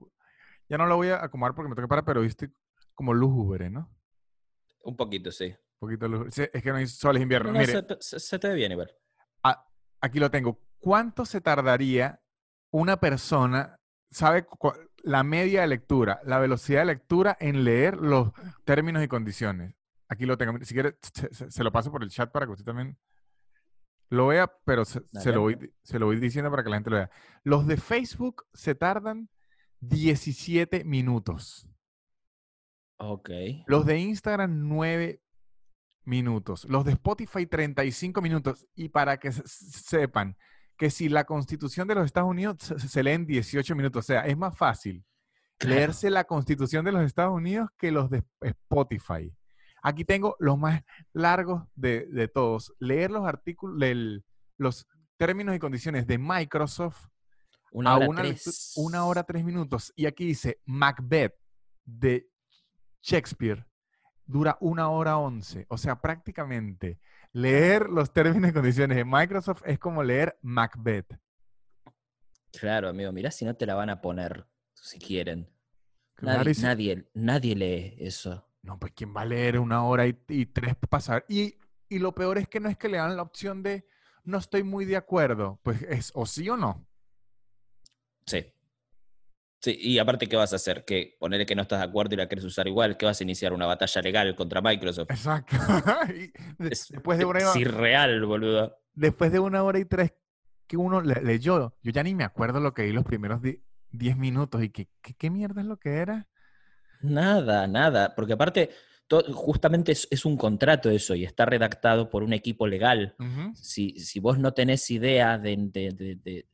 [0.70, 2.52] ya no la voy a acomodar porque me toca parar, pero viste
[2.94, 3.94] como lúgubre, ¿no?
[4.82, 5.46] Un poquito, sí.
[5.46, 6.32] Un poquito lúgubre.
[6.32, 7.52] Sí, es que no hay sol, es invierno.
[7.52, 8.94] No, no, Mire, se, se- se te ve bien igual.
[10.02, 10.60] Aquí lo tengo.
[10.80, 12.22] ¿Cuánto se tardaría
[12.72, 13.80] una persona,
[14.10, 14.48] sabe
[15.04, 18.32] la media de lectura, la velocidad de lectura en leer los
[18.64, 19.76] términos y condiciones?
[20.10, 20.58] Aquí lo tengo.
[20.64, 22.98] Si quiere, se, lo paso por el chat para que usted también
[24.10, 25.02] lo vea, pero se,
[25.34, 27.12] lo voy, se lo voy diciendo para que la gente lo vea.
[27.44, 29.30] Los de Facebook se tardan
[29.82, 31.68] 17 minutos.
[32.98, 33.30] Ok.
[33.66, 35.22] Los de Instagram, 9
[36.08, 36.66] minutos.
[36.70, 38.66] Los de Spotify, 35 minutos.
[38.76, 40.38] Y para que se- sepan
[40.78, 44.22] que si la constitución de los Estados Unidos se, lee en 18 minutos, o sea,
[44.26, 45.04] es más fácil
[45.60, 45.76] Claro.
[45.76, 49.34] leerse la constitución de los Estados Unidos que los de Spotify.
[49.84, 52.74] Aquí tengo los más largos de, de todos.
[52.80, 54.24] Leer los artículos, del-
[54.58, 57.08] los términos y condiciones de Microsoft
[57.72, 58.74] Una a hora una, lectu- tres.
[58.76, 59.92] una hora tres minutos.
[59.96, 61.34] Y aquí dice Macbeth
[61.86, 62.30] de
[63.02, 63.66] Shakespeare
[64.28, 65.66] dura una hora once.
[65.70, 67.00] O sea, prácticamente
[67.34, 71.20] leer los términos y condiciones de Microsoft es como leer Macbeth.
[72.52, 75.50] Claro, amigo, mirá si no te la van a poner, si quieren.
[76.16, 78.46] Claro, Nadie, si- nadie, nadie lee eso.
[78.62, 81.26] No, pues ¿quién va a leer una hora y, y tres pasar?
[81.30, 81.56] Y,
[81.90, 83.88] y lo peor es que no es que le dan la opción de
[84.24, 85.60] no estoy muy de acuerdo.
[85.64, 86.86] Pues es o sí o no.
[88.26, 88.54] Sí.
[89.60, 90.86] Sí, y aparte, ¿qué vas a hacer?
[90.86, 93.24] Que ponerle que no estás de acuerdo y la quieres usar igual, que vas a
[93.24, 95.10] iniciar una batalla legal contra Microsoft.
[95.10, 95.56] Exacto.
[96.60, 98.78] Es, después, de una, es irreal, boludo.
[98.94, 100.14] después de una hora y tres
[100.68, 103.62] que uno le- leyó, yo ya ni me acuerdo lo que vi los primeros di-
[103.90, 106.28] diez minutos y que, que- qué mierda es lo que era.
[107.02, 108.14] Nada, nada.
[108.16, 108.70] Porque aparte,
[109.34, 113.16] justamente es, es un contrato eso y está redactado por un equipo legal.
[113.56, 116.46] Si, si vos no tenés idea de, de- de- de-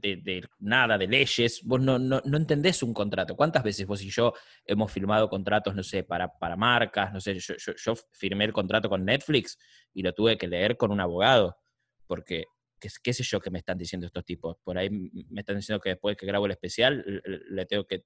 [0.00, 3.36] de- de nada, de leyes, vos no, no, no entendés un contrato.
[3.36, 4.32] ¿Cuántas veces vos y yo
[4.64, 7.12] hemos firmado contratos, no sé, para, para marcas?
[7.12, 9.58] No sé, yo, yo- yo firmé el contrato con Netflix
[9.94, 11.56] y lo tuve que leer con un abogado,
[12.06, 12.44] porque
[12.80, 14.56] qué, qué sé yo que me están diciendo estos tipos.
[14.64, 18.04] Por ahí me están diciendo que después que grabo el especial le, tengo que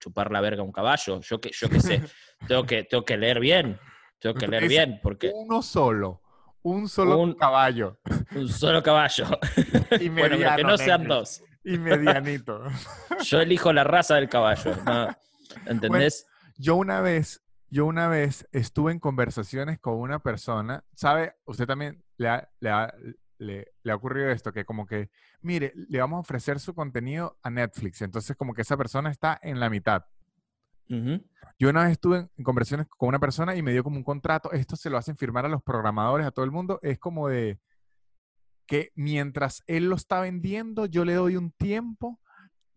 [0.00, 1.20] chupar la verga a un caballo.
[1.20, 2.02] Yo que, yo qué sé,
[2.48, 3.78] tengo que, tengo que leer bien,
[4.18, 5.30] tengo que leer bien, porque...
[5.34, 6.22] Uno solo.
[6.66, 7.98] Un solo Un- caballo.
[8.34, 9.26] Un solo caballo.
[10.00, 11.42] Y bueno, pero que mediano, no sean dos.
[11.64, 12.62] Y medianito.
[13.24, 14.74] Yo elijo la raza del caballo.
[14.84, 15.08] ¿no?
[15.66, 16.26] ¿Entendés?
[16.58, 21.34] Yo una vez, yo una vez estuve en conversaciones con una persona, ¿sabe?
[21.44, 22.94] Usted también le ha, le ha-
[23.38, 25.10] le- le ha ocurrido esto, que como que,
[25.42, 29.38] mire, le vamos a ofrecer su contenido a Netflix, entonces como que esa persona está
[29.42, 30.04] en la mitad.
[31.58, 34.52] Yo una vez estuve en, conversaciones con una persona y me dio como un contrato,
[34.52, 37.58] esto se lo hacen firmar a los programadores, a todo el mundo, es como de
[38.66, 42.20] que mientras él lo está vendiendo, yo le doy un tiempo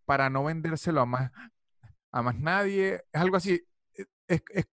[0.06, 1.32] para no vendérselo a más,
[2.12, 3.04] a más nadie.
[3.12, 3.62] Es algo así.
[3.96, 4.68] e- es- es-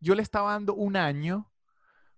[0.00, 1.50] yo le estaba dando un año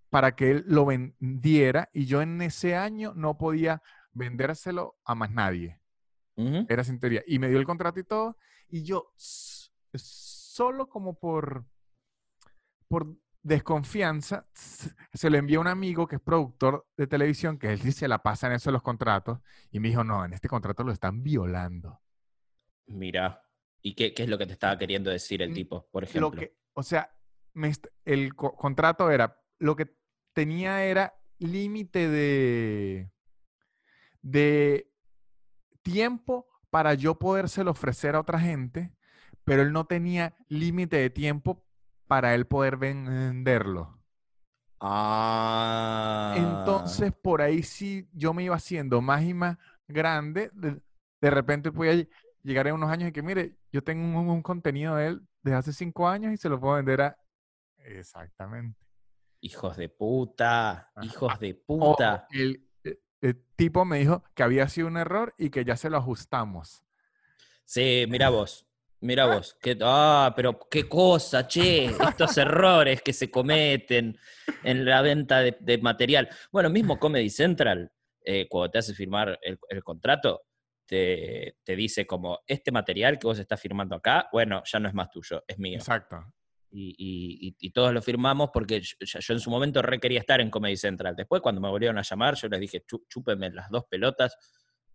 [0.09, 3.81] para que él lo vendiera y yo en ese año no podía
[4.13, 5.79] vendérselo a más nadie.
[6.69, 7.23] Era sin teoría.
[7.27, 8.37] Y me dio el contrato y todo.
[8.69, 9.11] Y yo,
[9.93, 11.65] solo como por,
[12.87, 17.81] por desconfianza, se lo envié a un amigo que es productor de televisión, que él
[17.81, 19.39] sí se la pasa en eso de los contratos.
[19.71, 22.01] Y me dijo, no, en este contrato lo están violando.
[22.87, 23.43] Mira.
[23.81, 26.41] ¿Y qué, qué es lo que te estaba queriendo decir el tipo, por Lo ejemplo?
[26.41, 27.09] que, o sea,
[27.53, 27.71] me
[28.05, 29.95] el co- contrato era, lo que
[30.33, 33.11] tenía era límite de,
[34.21, 34.91] de
[35.83, 38.96] tiempo para yo podérselo ofrecer a otra gente,
[39.47, 41.63] pero él no tenía límite de tiempo
[42.05, 43.97] para él poder venderlo.
[44.81, 46.33] Ah.
[46.35, 49.57] Entonces, por ahí sí yo me iba haciendo más y más
[49.87, 50.51] grande.
[50.53, 50.81] De,
[51.21, 52.09] de repente podía ll-
[52.43, 55.57] llegar en unos años y que, mire, yo tengo un, un contenido de él desde
[55.57, 57.17] hace cinco años y se lo puedo vender a...
[57.77, 58.85] Exactamente.
[59.39, 60.91] Hijos de puta.
[61.01, 62.27] Hijos de puta.
[62.31, 65.89] el, el- el tipo me dijo que había sido un error y que ya se
[65.89, 66.83] lo ajustamos.
[67.63, 68.66] Sí, mira vos.
[69.01, 69.55] Mira vos.
[69.61, 71.85] qué- ah, pero qué cosa, che.
[71.85, 74.17] Estos errores que se cometen
[74.63, 76.27] en la venta de, de material.
[76.51, 77.91] Bueno, mismo Comedy Central,
[78.25, 80.43] eh, cuando te hace firmar el, el contrato,
[80.85, 84.93] te, te dice como, este material que vos estás firmando acá, bueno, ya no es
[84.93, 85.77] más tuyo, es mío.
[85.77, 86.23] Exacto.
[86.71, 90.41] Y, y- y- y todos lo firmamos porque yo, en su momento re quería estar
[90.41, 91.15] en Comedy Central.
[91.15, 94.37] Después, cuando me volvieron a llamar, yo les dije, "Chú- chúpenme las dos pelotas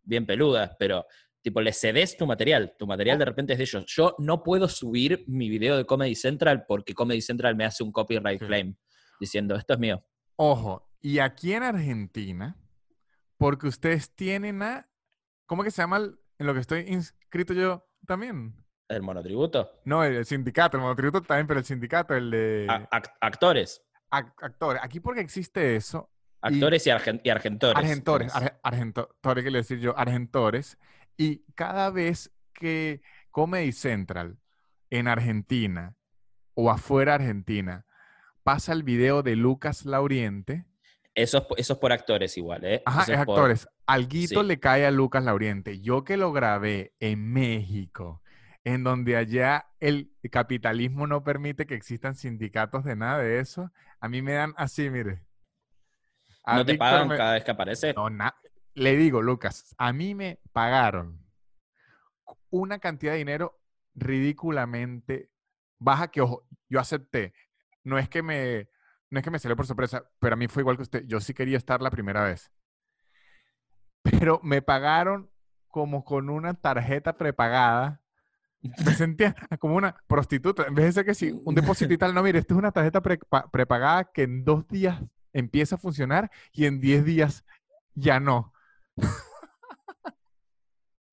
[0.03, 1.07] bien peludas, pero
[1.43, 2.75] tipo, le cedes tu material.
[2.79, 3.85] Tu material de repente es de ellos.
[3.89, 7.93] Yo no puedo subir mi video de Comedy Central porque Comedy Central me hace un
[7.93, 8.47] copyright Sí.
[8.47, 8.77] claim
[9.21, 10.05] diciendo, esto es mío.
[10.37, 12.57] Ojo, y aquí en Argentina,
[13.37, 14.89] porque ustedes tienen a...
[15.47, 18.55] ¿Cómo que se llama el- en lo que estoy inscrito yo también?
[18.89, 19.81] El monotributo.
[19.85, 22.89] No, el, el sindicato, el monotributo también, pero el sindicato, el de A-
[23.21, 23.83] actores.
[24.11, 24.81] ac- actores.
[24.85, 26.09] Aquí porque existe eso,
[26.45, 27.77] Actores y, argen- y argentores.
[27.77, 28.33] argentores,
[28.65, 30.77] argentores, quiero decir yo, argentores,
[31.17, 34.39] y cada vez que Comedy Central
[34.91, 35.95] en Argentina
[36.55, 37.87] o afuera de Argentina
[38.43, 40.67] pasa el video de Lucas Lauriente,
[41.15, 42.83] Eso, es, eso es por actores igual, ¿eh?
[42.85, 44.47] ajá, Eso es por- actores, alguito sí.
[44.47, 45.81] le cae a Lucas Lauriente.
[45.81, 48.23] Yo que lo grabé en México,
[48.65, 53.71] en donde allá el capitalismo no permite que existan sindicatos de nada de eso,
[54.01, 55.25] a mí me dan así, mire.
[56.45, 57.93] A ¿No te pagan me- cada vez que aparece?
[57.95, 58.35] no, na-
[58.75, 61.21] le digo, Lucas, a mí me pagaron
[62.51, 63.61] una cantidad de dinero
[63.95, 65.31] ridículamente
[65.79, 67.35] baja que, ojo, yo acepté.
[67.85, 68.69] No es que me,
[69.11, 71.05] no es que me salió por sorpresa, pero a mí fue igual que usted.
[71.07, 72.51] Yo sí quería estar la primera vez.
[74.03, 75.31] Pero me pagaron
[75.69, 78.01] como con una tarjeta prepagada.
[78.79, 80.65] Me sentía como una prostituta.
[80.67, 82.73] En vez de ser que sí, un depósito y tal, no, mire, esto es una
[82.73, 87.45] tarjeta prepa- prepagada que en dos días empieza a funcionar y en diez días
[87.95, 88.53] ya no.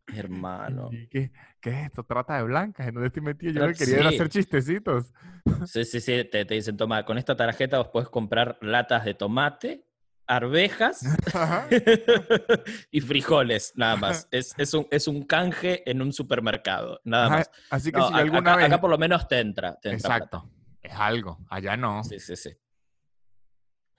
[0.08, 0.90] Hermano.
[0.92, 2.04] ¿Y qué, qué es esto?
[2.04, 3.54] Trata de blancas, ¿en dónde estoy metido?
[3.54, 4.16] Yo que quería sí.
[4.16, 5.14] hacer chistecitos.
[5.66, 6.24] Sí, sí, sí.
[6.26, 9.84] Te, te dicen, toma, con esta tarjeta vos podés comprar latas de tomate,
[10.28, 11.06] arvejas
[12.92, 14.28] y frijoles, nada más.
[14.32, 17.52] Es, es, un, es un canje en un supermercado, nada Ajá, más.
[17.72, 18.66] Así que No, si a- alguna acá, vez...
[18.68, 19.76] acá por lo menos te entra.
[19.82, 20.26] Te entra plata.
[20.38, 20.52] Exacto.
[20.82, 21.40] Es algo.
[21.50, 22.04] Allá no.
[22.04, 22.52] Sí, sí, sí.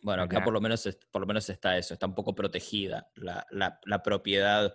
[0.02, 3.46] Bueno, acá por lo menos por lo menos está eso, está un poco protegida la,
[3.50, 4.72] la- la propiedad.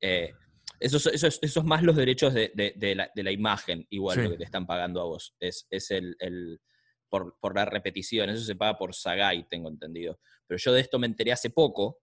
[0.00, 0.32] eh,
[0.78, 4.22] esos, esos, esos más los derechos de, de- de la, de la imagen, igual Sí.
[4.24, 5.34] lo que te están pagando a vos.
[5.40, 6.60] Es, es el, el-
[7.08, 10.20] por, por la repetición, eso se paga por Sagai, tengo entendido.
[10.46, 11.98] Pero yo de esto me enteré hace poco.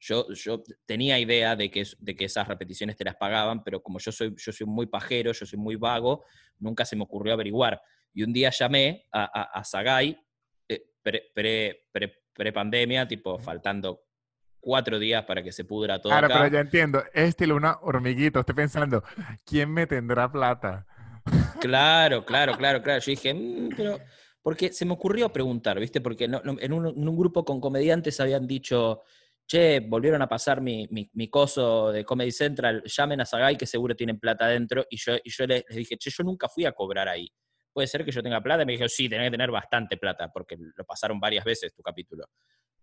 [0.00, 3.98] Yo, yo tenía idea de que, de que esas repeticiones te las pagaban, pero como
[3.98, 6.24] yo soy, yo soy muy pajero, yo soy muy vago,
[6.58, 7.80] nunca se me ocurrió averiguar.
[8.12, 10.18] Y un día llamé a, a, a Sagai,
[11.16, 14.02] eh, pre, pre, pre- pre-pandemia, tipo faltando
[14.60, 16.34] cuatro días para que se pudra todo Claro, acá.
[16.42, 17.02] pero ya entiendo.
[17.12, 18.40] Es estilo una hormiguita.
[18.40, 19.02] Estoy pensando,
[19.44, 20.86] ¿quién me tendrá plata?
[21.60, 23.00] Claro, claro, claro, claro.
[23.00, 23.98] Yo dije, "Mm, pero
[24.40, 26.00] Porque se me ocurrió preguntar, ¿viste?
[26.00, 29.02] Porque no- no- en, un, en un grupo con comediantes habían dicho,
[29.46, 33.66] che, volvieron a pasar mi, mi- mi coso de Comedy Central, llamen a Sagai que
[33.66, 34.86] seguro tienen plata adentro.
[34.88, 37.28] Y yo, y yo les, les dije, che, yo nunca fui a cobrar ahí.
[37.72, 38.62] ¿Puede ser que yo tenga plata?
[38.62, 41.82] Y me dijo, sí, tenés que tener bastante plata, porque lo pasaron varias veces tu
[41.82, 42.24] capítulo.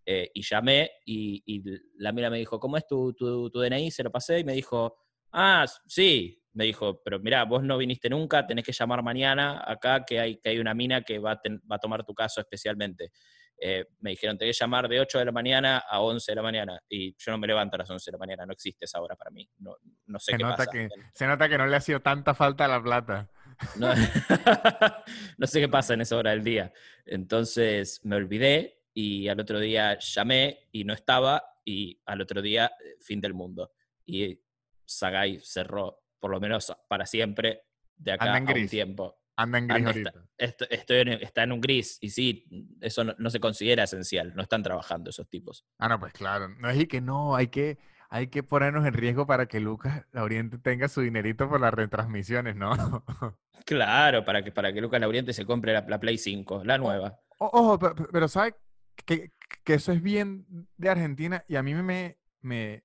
[0.06, 1.64] Eh, y llamé y, y
[1.98, 3.90] la mina me dijo, ¿cómo es tu, tu, tu DNI?
[3.92, 4.98] Se lo pasé y me dijo,
[5.32, 6.42] ah, sí.
[6.54, 10.38] Me dijo, pero mira, vos no viniste nunca, tenés que llamar mañana acá que hay,
[10.40, 13.12] que hay una mina que va a, ten- va a tomar tu caso especialmente.
[13.58, 16.42] Eh, me dijeron, tenés que llamar de 8 de la mañana a 11 de la
[16.42, 16.80] mañana.
[16.88, 19.18] Y yo no me levanto a las 11 de la mañana, no existe esa hora
[19.18, 19.46] para mí.
[19.58, 20.72] No, no sé Se qué nota, pasa.
[20.72, 23.30] que, se nota que no le ha sido tanta falta la plata.
[23.78, 23.94] No,
[25.38, 26.72] no sé qué pasa en esa hora del día.
[27.06, 32.66] Entonces me olvidé y al otro día llamé y no estaba y al otro día
[32.84, 33.72] eh, fin del mundo.
[34.06, 34.40] Y
[34.86, 37.64] Sagai cerró, por lo menos para siempre,
[37.96, 38.70] de acá Anda en a un gris.
[38.72, 39.20] tiempo.
[39.38, 40.14] Anda en gris Anda, ahorita.
[40.38, 42.46] Esto- estoy en- está en un gris y sí,
[42.82, 45.66] eso no, no se considera esencial, no están trabajando esos tipos.
[45.80, 46.50] Ah, no, pues claro.
[46.60, 47.78] No es que no, hay que,
[48.10, 52.56] hay que ponernos en riesgo para que Lucas Lauriente tenga su dinerito por las retransmisiones,
[52.56, 52.72] ¿no?
[53.66, 57.20] Claro, para que, para que Lucas Lauriente se compre la, la Play 5, la nueva.
[57.40, 58.54] Ojo, pe- pe- pero ¿sabes
[59.06, 59.32] que,
[59.64, 60.46] que eso es bien
[60.78, 61.44] de Argentina?
[61.48, 62.84] Y a mí me, me,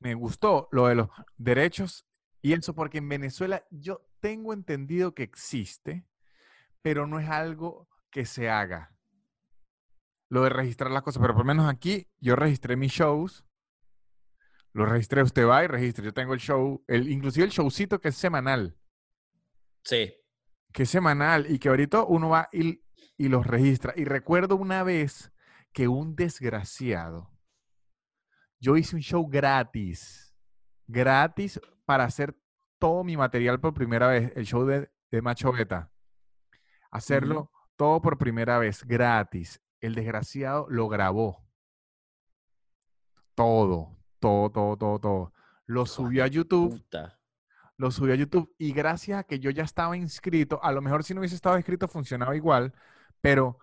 [0.00, 2.04] me gustó lo de los derechos
[2.42, 6.04] y eso, porque en Venezuela yo tengo entendido que existe,
[6.82, 8.92] pero no es algo que se haga.
[10.28, 13.44] Lo de registrar las cosas, pero por lo menos aquí yo registré mis shows,
[14.74, 16.04] lo registré, usted va y registra.
[16.04, 18.76] Yo tengo el show, el, inclusive el showcito que es semanal
[19.84, 20.14] Sí,
[20.72, 22.82] que es semanal y que ahorita uno va y,
[23.16, 23.92] y los registra.
[23.96, 25.30] Y recuerdo una vez
[25.72, 27.30] que un desgraciado,
[28.58, 30.34] yo hice un show gratis,
[30.86, 32.34] gratis para hacer
[32.78, 35.92] todo mi material por primera vez, el show de, de Macho Beta.
[36.90, 39.60] Hacerlo todo por primera vez, gratis.
[39.80, 41.44] El desgraciado lo grabó.
[43.34, 45.32] Todo, todo, todo, todo, todo.
[45.66, 47.18] Lo subió a YouTube puta.
[47.76, 51.04] lo subí a YouTube y gracias a que yo ya estaba inscrito, a lo mejor
[51.04, 52.72] si no hubiese estado inscrito funcionaba igual,
[53.20, 53.58] pero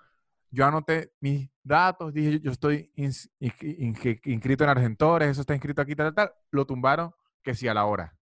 [0.52, 5.54] yo anoté mis datos, dije yo estoy ins- inscri- inscri- inscrito en Argentores, eso está
[5.54, 8.16] inscrito aquí, tal, tal, tal, lo tumbaron que sí a la hora.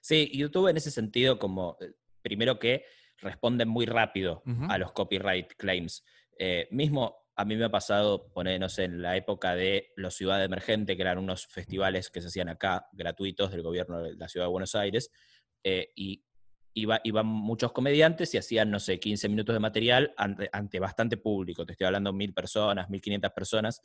[0.00, 2.84] Sí, YouTube en ese sentido, como eh, primero que
[3.18, 6.04] responden muy rápido a los copyright claims.
[6.38, 10.14] Eh, mismo a mí me ha pasado, poner, no sé, en la época de los
[10.14, 14.28] Ciudad Emergente, que eran unos festivales que se hacían acá, gratuitos del gobierno de la
[14.28, 15.10] Ciudad de Buenos Aires,
[15.64, 16.24] eh, y
[16.74, 21.16] iba- iban muchos comediantes y hacían, no sé, 15 minutos de material ante, ante bastante
[21.16, 23.80] público, te estoy hablando mil personas, 1500 personas,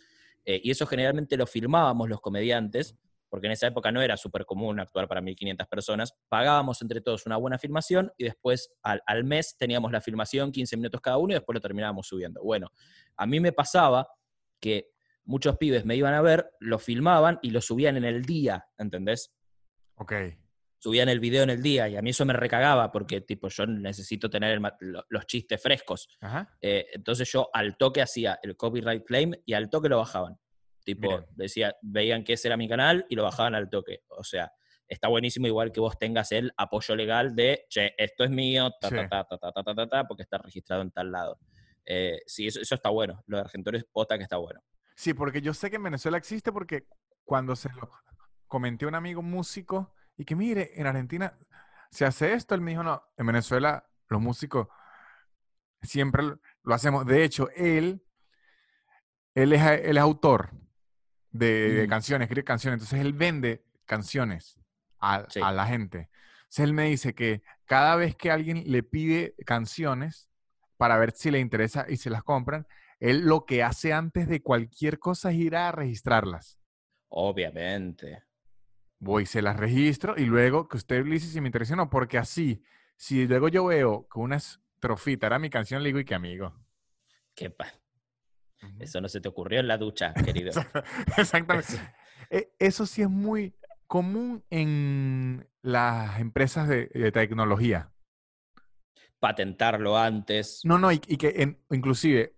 [0.46, 2.96] eh, y eso generalmente lo filmábamos los comediantes,
[3.30, 7.26] porque en esa época no era súper común actuar para 1500 personas, pagábamos entre todos
[7.26, 11.34] una buena filmación y después al, al mes teníamos la filmación, 15 minutos cada uno,
[11.34, 12.42] y después lo terminábamos subiendo.
[12.44, 12.72] Bueno,
[13.16, 14.08] a mí me pasaba
[14.60, 14.92] que
[15.30, 19.32] muchos pibes me iban a ver, lo filmaban y lo subían en el día, ¿entendés?
[19.96, 20.14] Ok.
[20.80, 23.68] Subían el video en el día y a mí eso me recagaba porque tipo yo
[23.68, 26.08] necesito tener el los chistes frescos.
[26.22, 26.58] Ajá.
[26.62, 30.40] Eh, entonces yo al toque hacía el copyright claim y al toque lo bajaban.
[30.96, 34.02] Tipo, decía, veían que ese era mi canal y lo bajaban al toque.
[34.08, 34.52] O sea,
[34.88, 38.90] está buenísimo igual que vos tengas el apoyo legal de, che, esto es mío, ta,
[38.90, 38.96] Sí.
[38.96, 41.40] ta, ta, ta, ta, ta, ta, ta, ta, porque está registrado en tal lado.
[41.86, 43.24] Eh, sí, eso, eso está bueno.
[43.28, 44.62] Lo de Argentores pota que está bueno.
[44.96, 46.88] Sí, porque yo sé que en Venezuela existe porque
[47.24, 47.92] cuando se lo
[48.48, 51.38] comenté a un amigo músico y que mire, en Argentina
[51.92, 54.68] se hace esto, él me dijo, no, en Venezuela los músicos
[55.84, 57.06] siempre lo, lo hacemos.
[57.06, 58.04] De hecho, él,
[59.36, 60.50] él es, él es autor
[61.32, 64.60] de, de canciones, escribe canciones, entonces él vende canciones
[65.00, 65.40] a, Sí.
[65.42, 66.10] a la gente.
[66.42, 70.30] Entonces él me dice que cada vez que alguien le pide canciones
[70.78, 72.66] para ver si le interesa y se las compran,
[73.00, 76.60] él lo que hace antes de cualquier cosa es ir a registrarlas.
[77.10, 78.24] Obviamente.
[79.00, 81.90] Voy, se las registro y luego que usted le dice si me interesa o no,
[81.90, 82.62] porque así,
[82.98, 86.54] si luego yo veo que una estrofita era mi canción, le digo, y que amigo.
[87.36, 87.74] Qué pa-
[88.80, 90.52] Eso no se te ocurrió en la ducha, querido.
[91.18, 91.74] Exactamente.
[91.74, 91.84] Eso-
[92.30, 93.56] E- Eso sí es muy
[93.88, 97.92] común en las empresas de, de tecnología.
[99.20, 100.62] Patentarlo antes.
[100.64, 102.36] No, no, y, y que en- inclusive,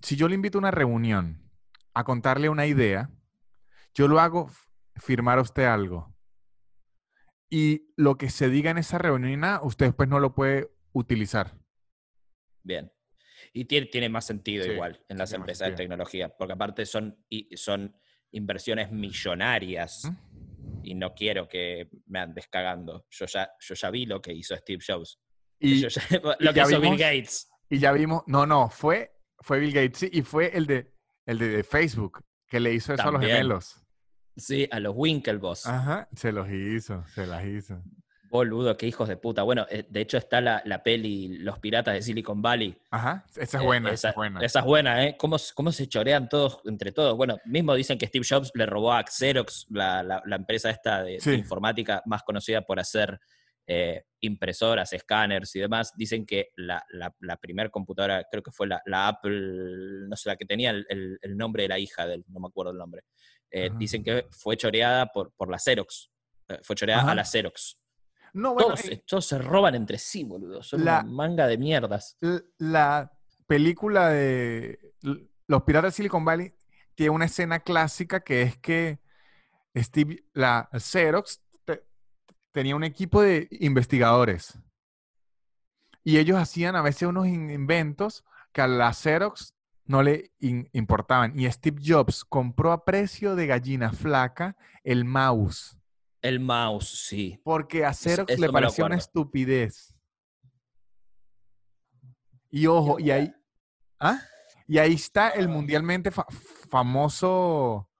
[0.00, 1.50] si yo le invito a una reunión
[1.92, 3.10] a contarle una idea,
[3.94, 4.50] yo lo hago
[4.96, 6.12] firmar a usted algo.
[7.48, 11.56] Y lo que se diga en esa reunión, usted después no lo puede utilizar.
[12.64, 12.90] Bien.
[13.56, 17.24] Y tiene, tiene más sentido Sí, igual en las empresas de tecnología, porque aparte son,
[17.54, 17.96] son
[18.32, 20.80] inversiones millonarias ¿Mm?
[20.82, 23.06] y no quiero que me andes cagando.
[23.10, 25.20] Yo ya, yo ya vi lo que hizo Steve Jobs.
[25.60, 26.02] Y, Yo ya-
[26.40, 27.48] y lo que hizo Bill Gates.
[27.70, 30.92] Y ya vimos, no, no, fue, fue Bill Gates, sí, y fue el de,
[31.24, 33.80] el de, de Facebook, que le hizo eso a los gemelos.
[34.36, 35.66] Sí, a los Winklevoss.
[35.66, 37.80] Ajá, se los hizo, se las hizo.
[38.38, 39.44] Boludo, qué hijos de puta.
[39.44, 42.76] Bueno, eh, de hecho está la, la peli Los Piratas de Silicon Valley.
[42.90, 44.40] Ajá, esa es Eh, buena, esa, esa, es buena.
[44.44, 45.16] esa es buena, ¿eh?
[45.16, 47.16] ¿Cómo, cómo se chorean todos entre todos?
[47.16, 51.04] Bueno, mismo dicen que Steve Jobs le robó a Xerox, la, la- la empresa esta
[51.04, 53.20] de, informática más conocida por hacer
[53.68, 55.92] eh, impresoras, escáneres y demás.
[55.96, 60.34] Dicen que la, la, primera computadora, creo que fue la, la Apple, no sé, la
[60.36, 62.78] que tenía el, el- el nombre de la hija de él, no me acuerdo el
[62.78, 63.02] nombre.
[63.48, 66.10] Eh, dicen que fue choreada por, por la Xerox.
[66.62, 67.12] Fue choreada Ajá.
[67.12, 67.78] a la Xerox.
[68.34, 70.62] No, bueno, todos, eh, todos se roban entre sí, boludo.
[70.62, 72.18] Son La- una manga de mierdas.
[72.58, 73.10] la
[73.46, 74.92] película de
[75.46, 76.52] Los Piratas de Silicon Valley
[76.94, 78.98] tiene una escena clásica que es que
[79.76, 81.84] Steve, la Xerox te-
[82.52, 84.58] tenía un equipo de investigadores
[86.02, 89.54] y ellos hacían a veces unos in- inventos que a la Xerox
[89.86, 91.38] no le in- importaban.
[91.38, 95.76] Y Steve Jobs compró a precio de gallina flaca el mouse
[96.24, 97.38] El mouse, sí.
[97.44, 99.94] porque a Xerox eso le parecía una estupidez.
[102.50, 103.34] Y ojo, y ahí,
[104.00, 104.20] ¿ah?
[104.66, 106.26] y ahí está el mundialmente fa-
[106.70, 107.90] famoso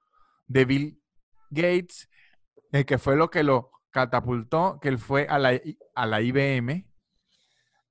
[0.46, 1.02] de Bill
[1.50, 2.08] Gates,
[2.72, 5.60] el que fue lo que lo catapultó, que él fue a la,
[5.94, 6.86] a la IBM,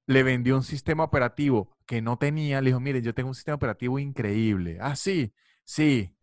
[0.07, 3.55] le vendió un sistema operativo que no tenía, le dijo, mire, yo tengo un sistema
[3.55, 4.79] operativo increíble.
[4.81, 5.31] Ah, sí,
[5.63, 6.17] sí,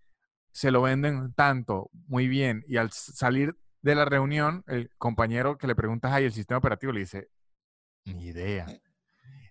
[0.51, 2.65] se lo venden tanto, muy bien.
[2.67, 6.93] Y al salir de la reunión, el compañero que le preguntas ahí el sistema operativo
[6.93, 7.31] le dice,
[8.05, 8.67] ni idea.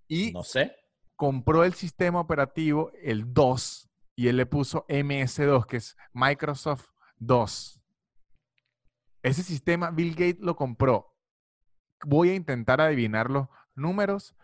[0.08, 0.76] Y No sé.
[1.16, 7.82] compró el sistema operativo, el 2, y él le puso MS2, que es Microsoft 2.
[9.22, 11.16] Ese sistema Bill Gates lo compró.
[12.06, 14.36] Voy a intentar adivinar los números,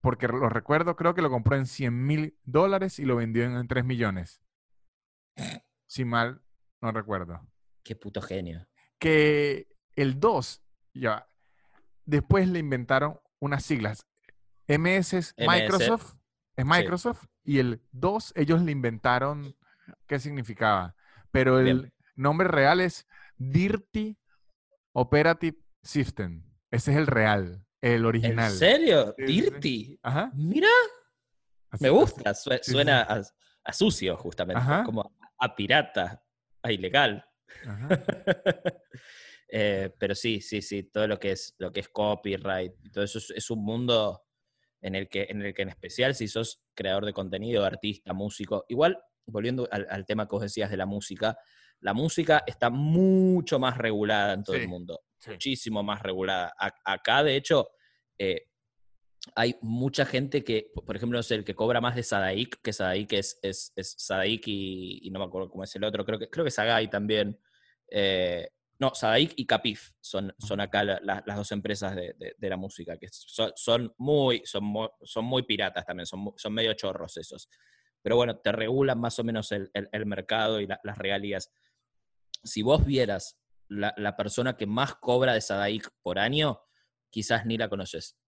[0.00, 3.66] porque lo recuerdo, creo que lo compró en 100 mil dólares y lo vendió en
[3.68, 4.42] 3 millones.
[5.86, 6.42] Si mal
[6.80, 7.46] no recuerdo
[7.82, 8.66] Qué puto genio.
[8.98, 10.62] Que el 2,
[10.94, 11.28] ya,
[12.04, 14.06] después le inventaron unas siglas.
[14.68, 16.14] MS es MS, Microsoft,
[16.56, 19.54] es Microsoft, y el 2 ellos le inventaron
[20.06, 20.94] qué significaba.
[21.30, 21.92] Pero el Bien.
[22.16, 24.16] nombre real es Dirty
[24.92, 26.42] Operative System.
[26.70, 28.50] Ese es el real, el original.
[28.50, 29.14] ¿En serio?
[29.18, 29.40] Sí, sí, sí.
[29.42, 30.00] ¿Dirty?
[30.02, 30.30] Ajá.
[30.34, 30.68] Mira,
[31.70, 32.34] así- me gusta.
[32.34, 33.22] suena a,
[33.64, 34.60] a sucio, justamente.
[34.60, 34.82] Ajá.
[34.84, 36.22] Como a pirata,
[36.62, 37.24] a ilegal.
[37.64, 37.88] Ajá.
[39.48, 43.04] Eh, pero sí, sí, sí, todo lo que es, lo que es copyright y todo
[43.04, 44.24] eso es, es un mundo
[44.80, 48.64] en el, que, en el que en especial si sos creador de contenido, artista, músico,
[48.68, 51.38] igual, volviendo al, al tema que vos decías de la música,
[51.80, 55.32] la música está mucho más regulada en todo Sí, el mundo, sí.
[55.32, 56.52] muchísimo más regulada.
[56.58, 57.70] A- acá, de hecho,
[58.18, 58.46] eh,
[59.34, 62.72] hay mucha gente que, por ejemplo, no sé, el que cobra más de Sadaik, que
[62.72, 66.18] Sadaik es, es, es Sadaik y, y no me acuerdo cómo es el otro, creo
[66.18, 67.38] que, creo que Sagai también.
[67.90, 68.48] eh,
[68.78, 72.48] no, Sadaik y Capif son, son acá la- la- las dos empresas de, de- de
[72.50, 76.74] la música, que son, son muy, son, mu- son muy piratas también, son, son medio
[76.74, 77.48] chorros esos.
[78.02, 81.50] Pero bueno, te regulan más o menos el, el- el mercado y la- las regalías.
[82.44, 86.60] Si vos vieras la, la persona que más cobra de Sadaik por año,
[87.10, 88.18] quizás ni la conoces.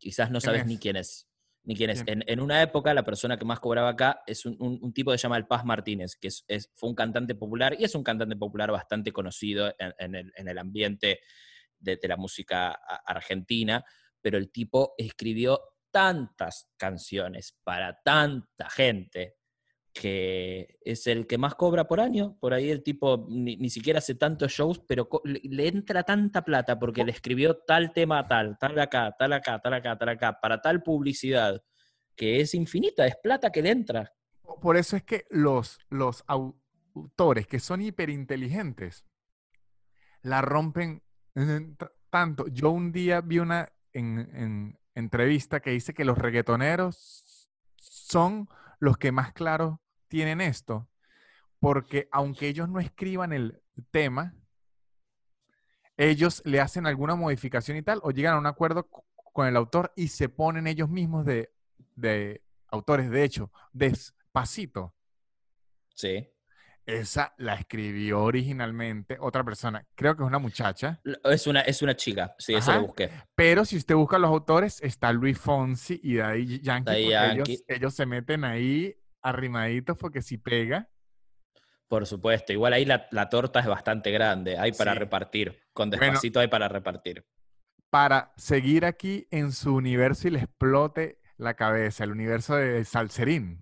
[0.00, 0.66] Quizás no ¿Quién sabes es?
[0.66, 1.28] ni quién es.
[1.62, 2.02] Ni quién es.
[2.06, 5.12] En, en una época, la persona que más cobraba acá es un, un- un tipo
[5.12, 7.94] que se llama El Paz Martínez, que es, es- fue un cantante popular y es
[7.94, 11.20] un cantante popular bastante conocido en, en el, en el ambiente
[11.78, 12.72] de, de la música
[13.04, 13.84] argentina,
[14.22, 19.36] pero el tipo escribió tantas canciones para tanta gente
[19.92, 22.36] que es el que más cobra por año.
[22.40, 26.78] Por ahí el tipo ni, ni siquiera hace tantos shows, pero le, entra tanta plata
[26.78, 30.60] porque le escribió tal tema tal, tal acá, tal acá, tal acá, tal acá, para
[30.60, 31.62] tal publicidad,
[32.16, 34.12] que es infinita, es plata que le entra.
[34.42, 36.54] Po- Por eso es que los, los au-
[36.94, 39.04] autores que son hiperinteligentes
[40.22, 41.02] la rompen
[41.34, 42.46] en- t- tanto.
[42.48, 48.48] Yo un día vi una en, en entrevista que dice que los reggaetoneros son
[48.80, 50.88] los que más claro tienen esto,
[51.60, 53.62] porque aunque ellos no escriban el
[53.92, 54.34] tema,
[55.96, 59.56] ellos le hacen alguna modificación y tal, o llegan a un acuerdo co- con el
[59.56, 61.50] autor y se ponen ellos mismos de,
[61.96, 63.10] de autores.
[63.10, 64.94] De hecho, despacito.
[65.94, 66.29] Sí.
[66.98, 69.86] Esa la escribió originalmente otra persona.
[69.94, 71.00] Creo que es una muchacha.
[71.24, 72.80] Es una, es una chica, sí, eso Ajá.
[72.80, 73.10] lo busqué.
[73.34, 76.90] Pero si usted busca los autores, está Luis Fonsi y Daddy Yankee.
[76.90, 77.52] Daddy Yankee.
[77.52, 80.88] Ellos, ellos se meten ahí arrimaditos porque si pega.
[81.88, 84.98] Por supuesto, igual ahí la, la torta es bastante grande, hay para Sí.
[84.98, 85.60] repartir.
[85.72, 86.04] Con Bueno.
[86.04, 87.24] despacito hay para repartir.
[87.90, 93.60] Para seguir aquí en su universo y le explote la cabeza, el universo de Salserín.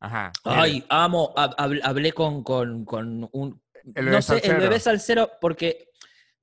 [0.00, 0.32] Ajá.
[0.44, 3.60] Ay, amo, hab- hab- hablé con, con, con un...
[3.94, 5.88] el bebé no sé, el bebé salsero, porque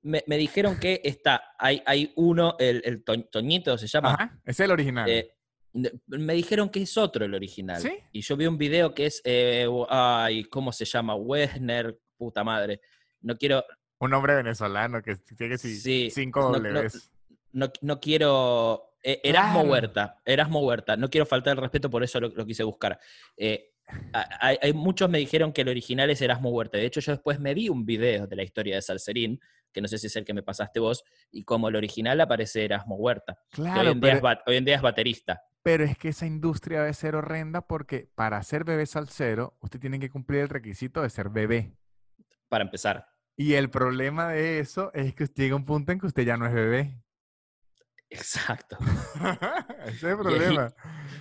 [0.02, 4.38] me, me dijeron que está, hay, hay uno, el, el To- Toñito se llama, Ajá,
[4.44, 5.08] es el original.
[5.08, 5.32] eh,
[6.06, 7.80] me dijeron que es otro el original.
[7.80, 7.92] ¿Sí?
[8.12, 11.14] Y yo vi un video que es, eh, ay, ¿cómo se llama?
[11.14, 12.80] Wesner, puta madre.
[13.20, 13.62] No quiero,
[13.98, 16.82] Un hombre venezolano que tiene sí, cinco no-
[17.52, 18.85] no, no quiero.
[19.02, 19.68] Eh, Erasmo Claro.
[19.70, 22.98] Huerta, Erasmo Huerta, no quiero faltar el respeto, por eso lo, lo quise buscar.
[23.36, 23.72] Eh,
[24.40, 26.76] hay, hay- muchos me dijeron que el original es Erasmo Huerta.
[26.78, 29.40] De hecho, yo después me vi un video de la historia de Salserín,
[29.72, 32.64] que no sé si es el que me pasaste vos, y como el original aparece
[32.64, 33.38] Erasmo Huerta.
[33.52, 35.42] que hoy, Claro, en día pero, es ba- hoy en día es baterista.
[35.62, 39.98] pero es que esa industria debe ser horrenda porque para ser bebé salsero, usted tiene
[40.00, 41.72] que cumplir el requisito de ser bebé.
[42.48, 43.06] Para empezar.
[43.36, 46.22] Y el problema de eso es que usted llega a un punto en que usted
[46.24, 47.02] ya no es bebé.
[48.08, 48.76] Exacto.
[49.86, 50.72] Ese es el problema.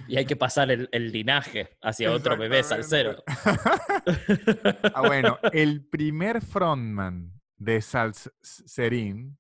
[0.08, 3.24] Y hay que pasar el, el linaje hacia otro bebé salsero.
[4.94, 9.38] Ah, bueno, el primer frontman de Salserín,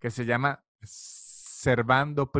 [0.00, 2.30] que se llama Servando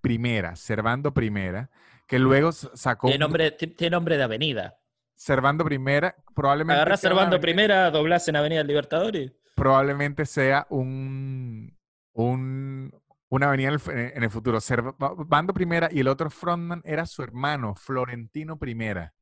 [0.00, 1.70] Primera, Servando Primera,
[2.06, 4.78] que luego sacó Tiene nombre, ti- tiene nombre de avenida.
[5.14, 9.32] Servando Primera, probablemente Agarrás Servando Primera, doblás en Avenida Libertadores.
[9.54, 11.76] probablemente sea un,
[12.24, 12.92] un-
[13.28, 14.60] una avenida en el, f- en el futuro.
[14.60, 19.14] Servando Primera y el otro frontman era su hermano, Florentino Primera.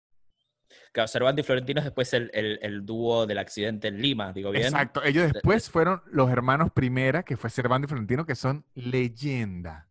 [0.93, 4.51] Claro, Cervantes y Florentino es después el, el- el dúo del accidente en Lima, digo
[4.51, 4.65] bien.
[4.65, 5.03] Exacto.
[5.03, 9.89] Ellos después fueron los hermanos Primera, que fue Servando y Florentino, que son leyenda.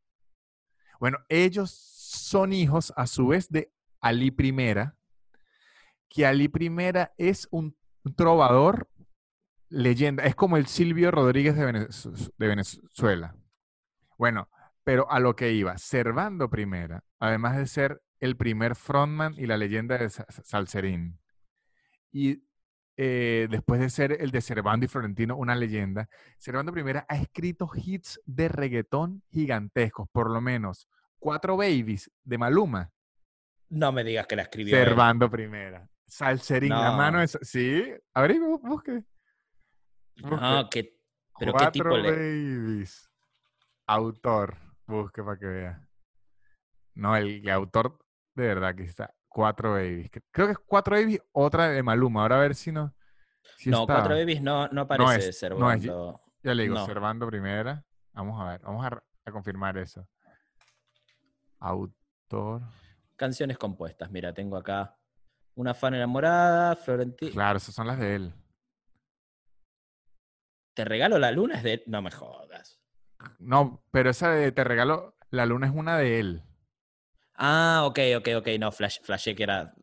[1.00, 4.96] Bueno, ellos son hijos a su vez de Ali Primera,
[6.10, 7.76] que Ali Primera es un
[8.16, 8.88] trovador
[9.70, 10.24] leyenda.
[10.24, 13.36] Es como el Silvio Rodríguez de, Venez- de Venezuela.
[14.18, 14.50] Bueno,
[14.84, 19.58] pero a lo que iba, Servando Primera, además de ser el primer frontman y la
[19.58, 21.20] leyenda de Sa- Sa- Salserín,
[22.12, 22.44] y
[23.00, 26.10] eh, después de ser el de Servando y Florentino, una leyenda,
[26.40, 30.88] Servando Primera ha escrito hits de reggaetón gigantescos, por lo menos
[31.20, 32.92] Cuatro Babies de Maluma,
[33.70, 34.78] No me digas que la escribió.
[34.78, 34.86] él.
[34.86, 35.88] Servando Primera.
[36.08, 37.24] Salserín, la mano No.
[37.24, 37.38] es...
[37.42, 39.04] Sí, a ver, bu- busque.
[40.24, 41.00] No, que,
[41.40, 42.12] pero qué Cuatro tipo le...
[42.12, 43.10] Babies.
[43.88, 44.58] Autor.
[44.86, 45.88] Busque para que vea.
[46.96, 48.00] No, el, el autor
[48.36, 49.14] de verdad que está.
[49.28, 50.10] Cuatro Babies.
[50.12, 52.22] Cre- Creo que es Cuatro Babies, otra de Maluma.
[52.24, 52.94] Ahora a ver si no.
[53.58, 53.86] si No.
[53.86, 55.84] Cuatro Babies no, no aparece es- no es-.
[56.44, 56.86] Ya le digo, no.
[56.86, 57.84] Servando Primera.
[58.14, 60.08] Vamos a ver, vamos a, a confirmar eso.
[61.60, 62.62] Autor.
[63.16, 64.10] Canciones compuestas.
[64.12, 64.96] Mira, tengo acá
[65.56, 67.32] una fan enamorada, Florentino.
[67.32, 68.34] Claro, esas son las de él.
[70.78, 71.82] Te regalo la luna es de...
[71.88, 72.80] No me jodas.
[73.40, 76.44] No, pero esa de Te regalo, la luna es una de él.
[77.34, 78.48] Ah, ok, ok, ok.
[78.60, 79.74] No, flash, flashé que era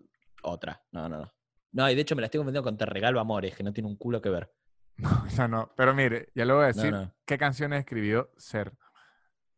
[0.44, 0.84] otra.
[0.92, 1.32] No, no, no.
[1.72, 3.88] No, y de hecho me la estoy confundiendo con Te regalo amores, que no tiene
[3.88, 4.52] un culo que ver.
[4.98, 5.72] No, esa no.
[5.76, 7.12] Pero mire, ya le voy a No, decir no.
[7.26, 8.72] qué canciones escribió Ser.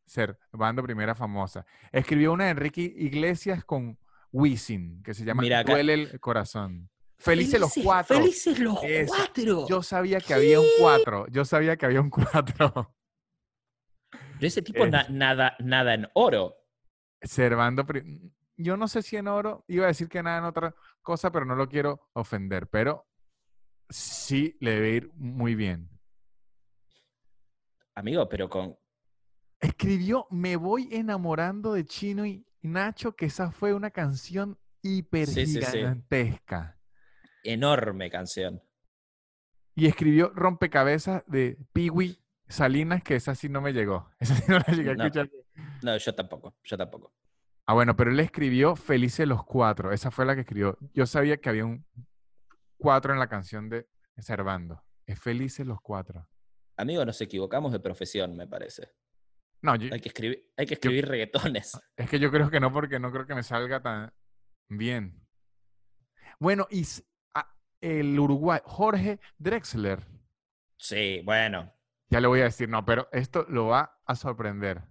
[0.06, 1.66] Ser, banda primera famosa.
[1.92, 3.98] Escribió una de Enrique Iglesias con
[4.32, 5.72] Wisin, que se llama Mira acá.
[5.74, 6.88] Duele el corazón.
[7.18, 8.18] Felices los cuatro.
[8.18, 9.66] Felices los cuatro.
[9.68, 11.26] Yo sabía que había un cuatro.
[11.28, 12.94] Yo sabía que había un cuatro.
[14.10, 16.56] Pero ese tipo Es- na- nada, nada en oro.
[17.22, 17.86] Servando.
[18.58, 21.44] Yo no sé si en oro, iba a decir que nada en otra cosa, pero
[21.44, 22.68] no lo quiero ofender.
[22.68, 23.06] Pero
[23.88, 25.88] sí le debe ir muy bien.
[27.94, 28.76] Amigo, pero con.
[29.58, 35.46] Escribió Me voy enamorando de Chino y Nacho, que esa fue una canción hiper Sí,
[35.46, 35.78] sí, sí.
[37.52, 38.62] Enorme canción.
[39.74, 42.18] Y escribió Rompecabezas de Piwi
[42.48, 44.10] Salinas, que esa sí no me llegó.
[44.20, 45.04] Esa sí no la llegué a No.
[45.04, 45.30] escuchar.
[45.82, 47.12] No, yo tampoco, yo tampoco.
[47.66, 49.92] Ah, bueno, pero él escribió Felices los Cuatro.
[49.92, 50.78] Esa fue la que escribió.
[50.94, 51.84] Yo sabía que había un
[52.78, 53.88] cuatro en la canción de
[54.18, 54.82] Servando.
[55.04, 56.28] Es Felices los Cuatro.
[56.76, 58.92] Amigo, nos equivocamos de profesión, me parece.
[59.62, 61.72] No, yo- Hay que escribir, hay que escribir reggaetones.
[61.96, 64.12] es que yo creo que no, porque no creo que me salga tan
[64.68, 65.20] bien.
[66.38, 66.84] Bueno, y
[67.86, 70.06] el Uruguay, Jorge Drexler.
[70.76, 71.72] Sí, bueno.
[72.10, 74.82] Ya le voy a decir, no, pero esto lo va a sorprender.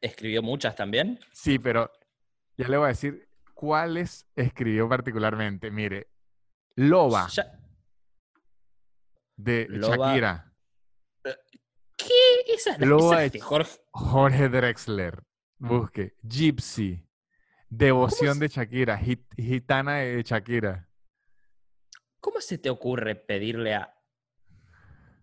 [0.00, 1.18] ¿Escribió muchas también?
[1.32, 1.90] Sí, pero
[2.56, 5.70] ya le voy a decir cuáles escribió particularmente.
[5.70, 6.08] Mire,
[6.76, 7.58] Loba Ya-
[9.36, 9.96] de Loba.
[10.08, 10.52] Shakira,
[11.96, 12.52] ¿Qué?
[12.54, 13.78] Esa es la Loba esa es Jorge.
[13.92, 15.22] Jorge Drexler.
[15.58, 17.08] Busque, Gypsy,
[17.68, 20.88] Devoción de Shakira, Git- Gitana de Shakira.
[22.22, 23.94] ¿Cómo se te ocurre pedirle a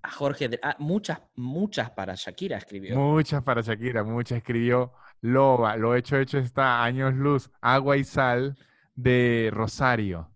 [0.02, 2.95] a Jorge, Dre- ah, muchas, muchas para Shakira escribió.
[2.97, 8.58] Muchas para Shakira, muchas escribió Loba, lo hecho, hecho está, Años Luz, Agua y Sal
[8.95, 10.32] de Rosario.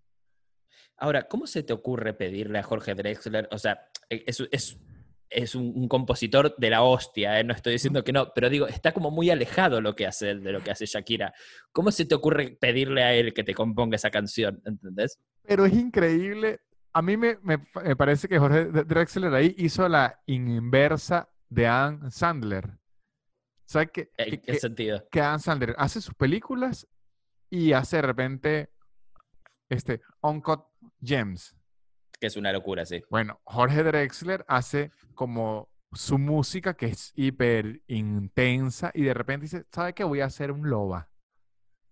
[0.98, 3.48] Ahora, ¿cómo se te ocurre pedirle a Jorge Drexler?
[3.52, 4.78] O sea, e, es, es,
[5.30, 7.44] es un, un compositor de la hostia, ¿eh?
[7.44, 10.42] no estoy diciendo que no, pero digo, está como muy alejado lo que hace él
[10.44, 11.32] de lo que hace Shakira.
[11.72, 14.60] ¿Cómo se te ocurre pedirle a él que te componga esa canción?
[14.66, 15.18] ¿Entendés?
[15.46, 16.60] Pero es increíble.
[16.92, 22.10] A mí me, me me parece que Jorge Drexler ahí hizo la inversa de Adam
[22.10, 22.78] Sandler.
[23.66, 24.10] ¿Sabes qué?
[24.16, 25.02] ¿En qué que- sentido?
[25.10, 26.86] que Adam Sandler hace sus películas
[27.50, 28.70] y hace de repente
[29.68, 30.64] este, Uncut
[31.02, 31.56] Gems.
[32.20, 33.02] Que es una locura, sí.
[33.10, 39.64] Bueno, Jorge Drexler hace como su música que es hiper intensa y de repente dice,
[39.72, 40.04] ¿sabe qué?
[40.04, 41.08] Voy a hacer un loba.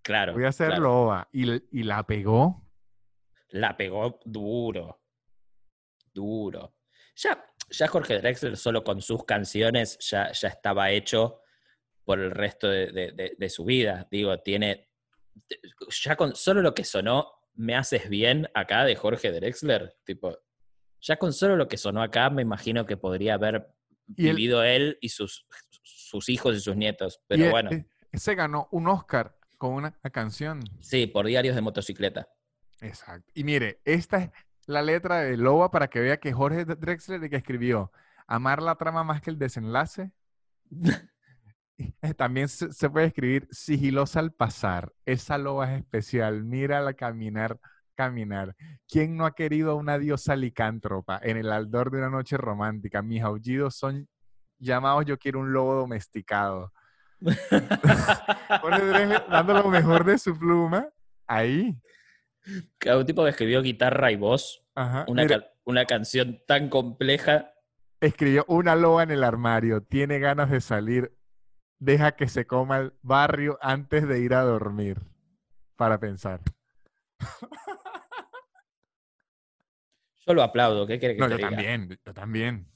[0.02, 0.32] Claro.
[0.34, 0.82] Voy a hacer claro.
[0.82, 1.28] loba.
[1.32, 2.61] Y, y la pegó.
[3.52, 5.00] La pegó duro.
[6.12, 6.74] Duro.
[7.16, 11.40] Ya, ya Jorge Drexler solo con sus canciones ya, ya estaba hecho
[12.04, 14.08] por el resto de, de- de- de su vida.
[14.10, 14.90] Digo, tiene.
[16.04, 20.38] Ya con solo lo que sonó Me haces bien acá de Jorge Drexler, tipo.
[21.02, 23.68] Ya con solo lo que sonó acá, me imagino que podría haber
[24.16, 25.46] Y vivido él y sus,
[25.82, 27.20] sus hijos y sus nietos.
[27.26, 30.60] Pero e- bueno, e- se ganó un Oscar con una canción.
[30.80, 32.28] sí, por diarios de motocicleta.
[32.82, 33.30] Exacto.
[33.34, 34.30] Y mire, esta es
[34.66, 37.90] la letra de Loba para que vea que Jorge Drexler que escribió
[38.26, 40.10] Amar la trama más que el desenlace.
[42.00, 44.92] Eh, También se, puede escribir sigilosa al pasar.
[45.04, 46.44] Esa loba es especial.
[46.44, 47.58] Mírala caminar,
[47.96, 48.54] caminar.
[48.86, 53.02] ¿Quién no ha querido una diosa licántropa en el aldor de una noche romántica?
[53.02, 54.06] Mis aullidos son
[54.58, 56.72] llamados yo quiero un lobo domesticado.
[57.20, 60.88] Jorge Drexler dando lo mejor de su pluma.
[61.26, 61.76] Ahí.
[62.78, 65.04] Que Un tipo que escribió guitarra y voz, Ajá.
[65.08, 67.52] una, Mire, ca- una canción tan compleja.
[68.00, 69.82] escribió una loba en el armario.
[69.82, 71.16] Tiene ganas de salir.
[71.78, 74.98] Deja que se coma el barrio antes de ir a dormir.
[75.76, 76.40] Para pensar.
[80.26, 81.50] Yo lo aplaudo, ¿qué quiere que No, te yo diga?
[81.50, 82.68] también, yo también.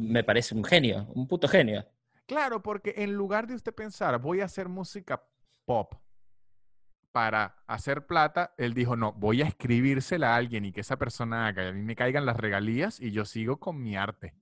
[0.00, 1.84] Me parece un genio, un puto genio.
[2.26, 5.22] Claro, porque en lugar de usted pensar, voy a hacer música
[5.66, 5.92] pop
[7.12, 11.46] para hacer plata, él dijo, no, voy a escribírsela a alguien y que esa persona
[11.46, 14.34] haga, y a mí me caigan las regalías y yo sigo con mi arte.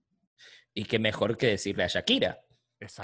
[0.72, 2.38] Y qué mejor que decirle a Shakira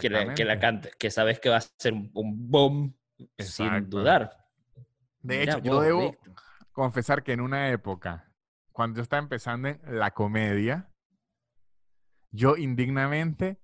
[0.00, 2.96] que la, que la cante, que sabes que va a ser un, un boom
[3.38, 3.98] sin Exacto.
[3.98, 4.46] dudar.
[5.20, 6.16] De hecho, yo debo
[6.72, 8.32] confesar que en una época,
[8.70, 10.88] cuando yo estaba empezando en la comedia,
[12.30, 13.58] yo indignamente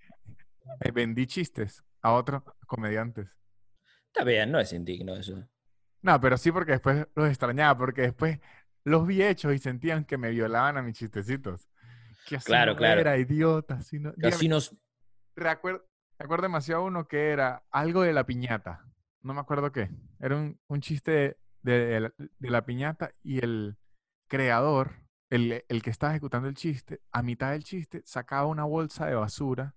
[0.93, 3.29] vendí chistes a otros comediantes.
[4.09, 5.49] Está bien, no es indigno eso.
[6.03, 8.39] No, pero sí porque después los extrañaba, porque después
[8.85, 11.69] los vi hechos y sentían que me violaban a mis chistecitos.
[12.27, 13.01] Que así Claro, no claro.
[13.01, 14.13] era, idiota, así no.
[14.17, 14.77] Dígame, nos...
[15.37, 15.85] recuerdo,
[16.19, 18.85] recuerdo demasiado uno que era algo de la piñata.
[19.23, 19.91] No me acuerdo qué.
[20.19, 23.77] Era un, un chiste de, de la, de la piñata y el
[24.27, 24.93] creador,
[25.31, 29.15] el, el que estaba ejecutando el chiste, a mitad del chiste sacaba una bolsa de
[29.15, 29.77] basura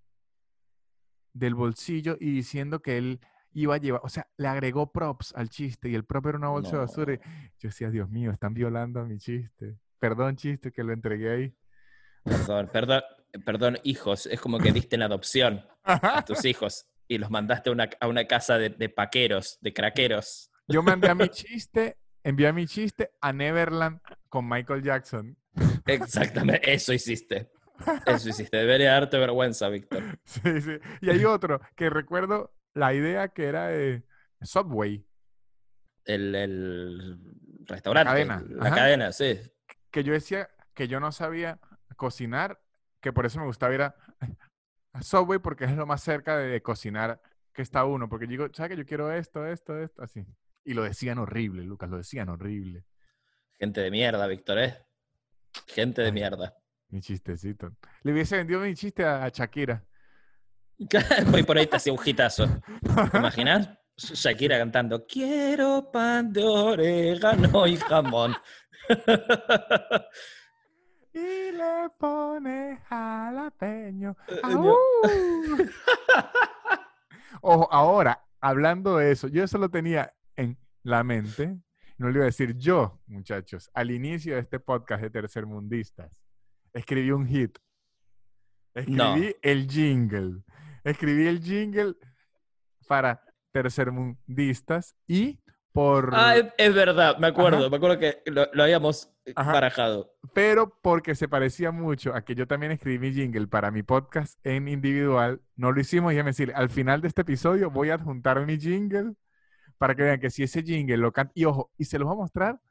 [1.34, 3.20] del bolsillo y diciendo que él
[3.56, 6.50] iba a llevar, o sea, le agregó props al chiste y el prop era una
[6.50, 7.14] bolsa de basura.
[7.14, 7.18] Y
[7.60, 9.78] yo decía, Dios mío, están violando a mi chiste.
[9.98, 11.56] Perdón, chiste, que lo entregué ahí.
[12.24, 13.02] Perdón, perdón,
[13.46, 14.26] perdón, hijos.
[14.28, 18.08] Es como que diste en adopción a tus hijos y los mandaste a una, a
[18.08, 20.52] una casa de, de paqueros, de craqueros.
[20.68, 25.38] Yo mandé a mi chiste, envié mi chiste a Neverland con Michael Jackson.
[25.86, 27.52] Exactamente, eso hiciste.
[28.06, 28.58] Eso hiciste.
[28.58, 30.20] Debería darte vergüenza, Víctor.
[30.26, 30.78] Sí, sí.
[31.02, 34.04] Y hay otro que recuerdo la idea que era de
[34.42, 35.04] Subway,
[36.06, 37.20] El, el
[37.66, 38.10] restaurante.
[38.12, 38.76] cadena, La ajá.
[38.76, 39.40] cadena, sí.
[39.90, 41.60] que yo decía que yo no sabía
[41.96, 42.62] cocinar,
[43.02, 43.96] que por eso me gustaba ir a,
[44.94, 47.20] a Subway porque es lo más cerca de, cocinar
[47.54, 50.04] que está uno, porque yo digo, ¿sabes que yo quiero esto, esto, esto?
[50.04, 50.26] Así.
[50.66, 52.84] Y lo decían horrible, Lucas, lo decían horrible.
[53.58, 54.86] Gente de mierda, Víctor, ¿eh?
[55.68, 56.14] Gente de Ay.
[56.14, 56.54] mierda.
[56.90, 57.72] Mi chistecito.
[58.04, 59.84] Le hubiese vendido mi chiste a, a Shakira.
[61.32, 62.48] Voy por ahí te hacía un hitazo.
[63.12, 63.70] ¿Te imaginas?
[63.98, 68.36] Shakira cantando Quiero pan de orégano y jamón.
[71.14, 74.18] Y le pone jalapeño.
[74.28, 74.76] Eh, ¡Aú!
[77.42, 81.56] Ojo, ahora, hablando de eso, yo eso lo tenía en la mente.
[81.98, 86.12] No le iba a decir yo, muchachos, al inicio de este podcast de Tercermundistas,
[86.74, 87.58] escribí un hit.
[88.74, 89.16] Escribí No.
[89.42, 90.44] el jingle.
[90.86, 91.96] Escribí el jingle
[92.88, 93.22] para
[93.52, 95.40] Tercermundistas y
[95.74, 96.12] por...
[96.14, 97.70] Ah, es, es verdad, me acuerdo, Ajá.
[97.70, 99.52] me acuerdo que lo, lo habíamos Ajá.
[99.52, 100.14] barajado.
[100.34, 104.40] Pero porque se parecía mucho a que yo también escribí mi jingle para mi podcast
[104.46, 107.96] en individual, no lo hicimos y déjame decir, al final de este episodio voy a
[107.96, 109.16] adjuntar mi jingle
[109.78, 112.14] para que vean que si ese jingle lo canta, y ojo, y se los voy
[112.16, 112.62] a mostrar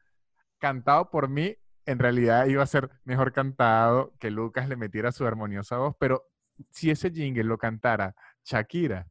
[0.58, 5.26] cantado por mí, en realidad iba a ser mejor cantado que Lucas le metiera su
[5.26, 6.30] armoniosa voz, pero
[6.70, 9.06] si ese jingle lo cantara Shakira,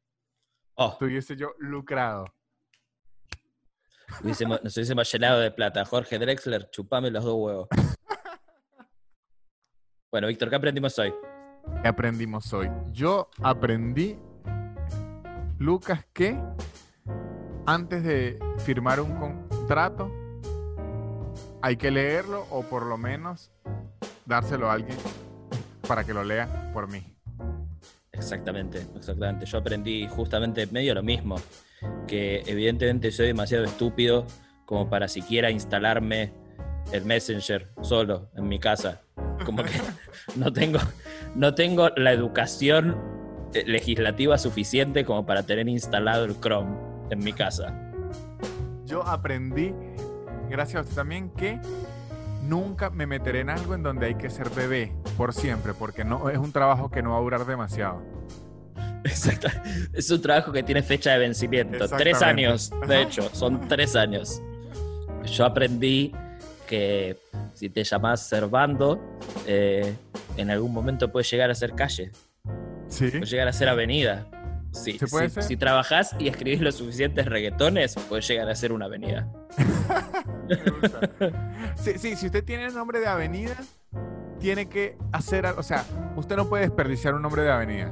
[0.76, 2.26] Oh, estuviese yo lucrado.
[4.22, 5.86] hubiésemos- nos hubiésemos llenado de plata.
[5.86, 7.68] Jorge Drexler, chupame los dos huevos.
[10.12, 11.12] Bueno, Víctor, ¿qué aprendimos hoy?
[11.82, 12.70] ¿Qué aprendimos hoy?
[12.92, 14.20] Yo aprendí,
[15.58, 16.40] Lucas, que
[17.66, 20.12] antes de firmar un contrato
[21.64, 23.52] hay que leerlo o por lo menos
[24.26, 24.98] dárselo a alguien
[25.88, 27.13] para que lo lea por mí.
[28.14, 29.46] Exactamente, exactamente.
[29.46, 31.36] Yo aprendí justamente medio lo mismo,
[32.08, 34.26] que evidentemente soy demasiado estúpido
[34.66, 36.32] como para siquiera instalarme
[36.92, 39.02] el Messenger solo en mi casa.
[39.46, 39.72] Como que
[40.36, 40.80] no tengo,
[41.36, 42.98] no tengo la educación
[43.54, 46.78] eh, legislativa suficiente como para tener instalado el Chrome
[47.10, 47.92] en mi casa.
[48.86, 49.74] Yo aprendí,
[50.50, 51.60] gracias a usted también, que
[52.44, 56.30] nunca me meteré en algo en donde hay que ser bebé por siempre, porque no
[56.30, 58.02] es un trabajo que no va a durar demasiado.
[59.04, 59.48] Exacto.
[59.94, 61.88] Es un trabajo que tiene fecha de vencimiento.
[61.90, 64.42] Tres años, de hecho, son tres años.
[65.26, 66.14] Yo aprendí
[66.68, 67.18] que
[67.54, 69.00] si te llamas Servando,
[69.46, 69.94] eh,
[70.38, 72.12] en algún momento puede llegar a ser calle,
[72.88, 73.10] Sí.
[73.10, 74.26] puede llegar a ser avenida.
[74.72, 75.44] Sí, ¿Se puede si, ser?
[75.44, 79.28] si trabajás y escribís los suficientes reggaetones, puede llegar a ser una avenida.
[80.50, 81.00] Me gusta.
[81.76, 83.56] Sí, sí, si usted tiene el nombre de avenida,
[84.44, 85.62] tiene que hacer algo.
[85.62, 85.86] O sea,
[86.18, 87.92] usted no puede desperdiciar un nombre de avenida.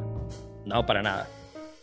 [0.66, 1.26] No, para nada.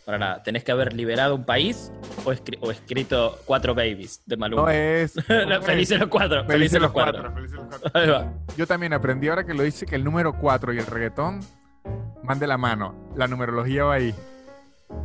[0.05, 0.43] Para nada.
[0.43, 1.91] Tenés que haber liberado un país
[2.23, 4.61] o, escri- o escrito cuatro babies de Maluma.
[4.61, 5.15] No es.
[5.27, 5.65] No, no es.
[5.65, 6.45] felices los cuatro.
[6.45, 7.33] Felices los cuatro.
[7.33, 7.91] felices los cuatro.
[7.99, 8.31] Ahí va.
[8.55, 11.39] Yo también aprendí ahora que lo dice que el número 4 y el reggaetón
[12.23, 12.93] van de la mano.
[13.15, 14.13] La numerología va ahí.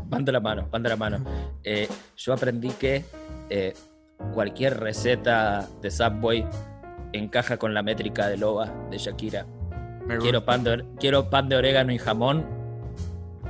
[0.07, 1.25] Van de la mano, van de la mano.
[1.63, 1.89] Eh,
[2.19, 3.05] yo aprendí que
[3.49, 3.73] eh,
[4.35, 6.47] cualquier receta de Subway
[7.19, 9.47] encaja con la métrica de loba de Shakira.
[10.21, 12.47] Quiero pan, de, quiero pan de orégano y jamón.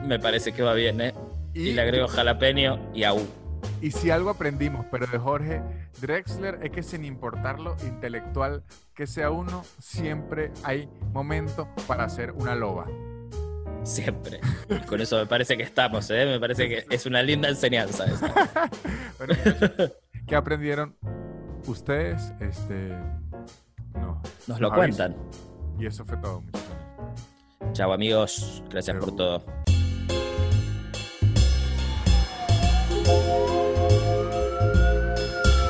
[0.05, 1.15] Me parece que va bien, ¿eh?
[1.53, 3.27] Y, le agrego jalapeño y aú.
[3.81, 5.63] Y si algo aprendimos, pero de Jorge
[6.01, 8.63] Drexler, es que sin importar lo intelectual
[8.95, 12.87] que sea uno, siempre hay momento para hacer una loba.
[13.83, 14.41] Siempre.
[14.69, 16.25] Y con eso me parece que estamos, ¿eh?
[16.25, 18.35] Me parece que es una linda enseñanza esa.
[19.19, 19.35] Bueno,
[20.27, 20.97] ¿Qué aprendieron
[21.67, 22.33] ustedes?
[22.41, 22.97] Este,
[23.95, 24.23] no.
[24.47, 25.17] Nos lo Nos cuentan.
[25.79, 26.69] Y eso fue todo, muchachos.
[27.73, 29.43] Chao amigos, gracias por todo.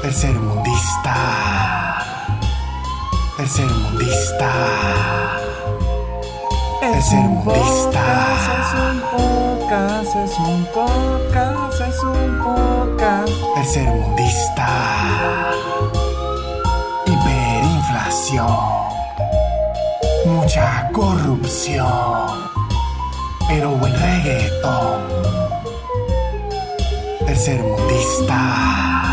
[0.03, 1.17] Tercermundista.
[3.37, 4.51] Tercermundista.
[6.81, 8.05] Tercermundista.
[8.61, 13.33] Es un podcast, es un podcast, es un podcast.
[13.55, 14.69] Tercermundista.
[20.27, 22.51] Mucha corrupción.
[23.49, 25.03] Pero buen reggaetón.
[27.27, 29.04] Tercermundista.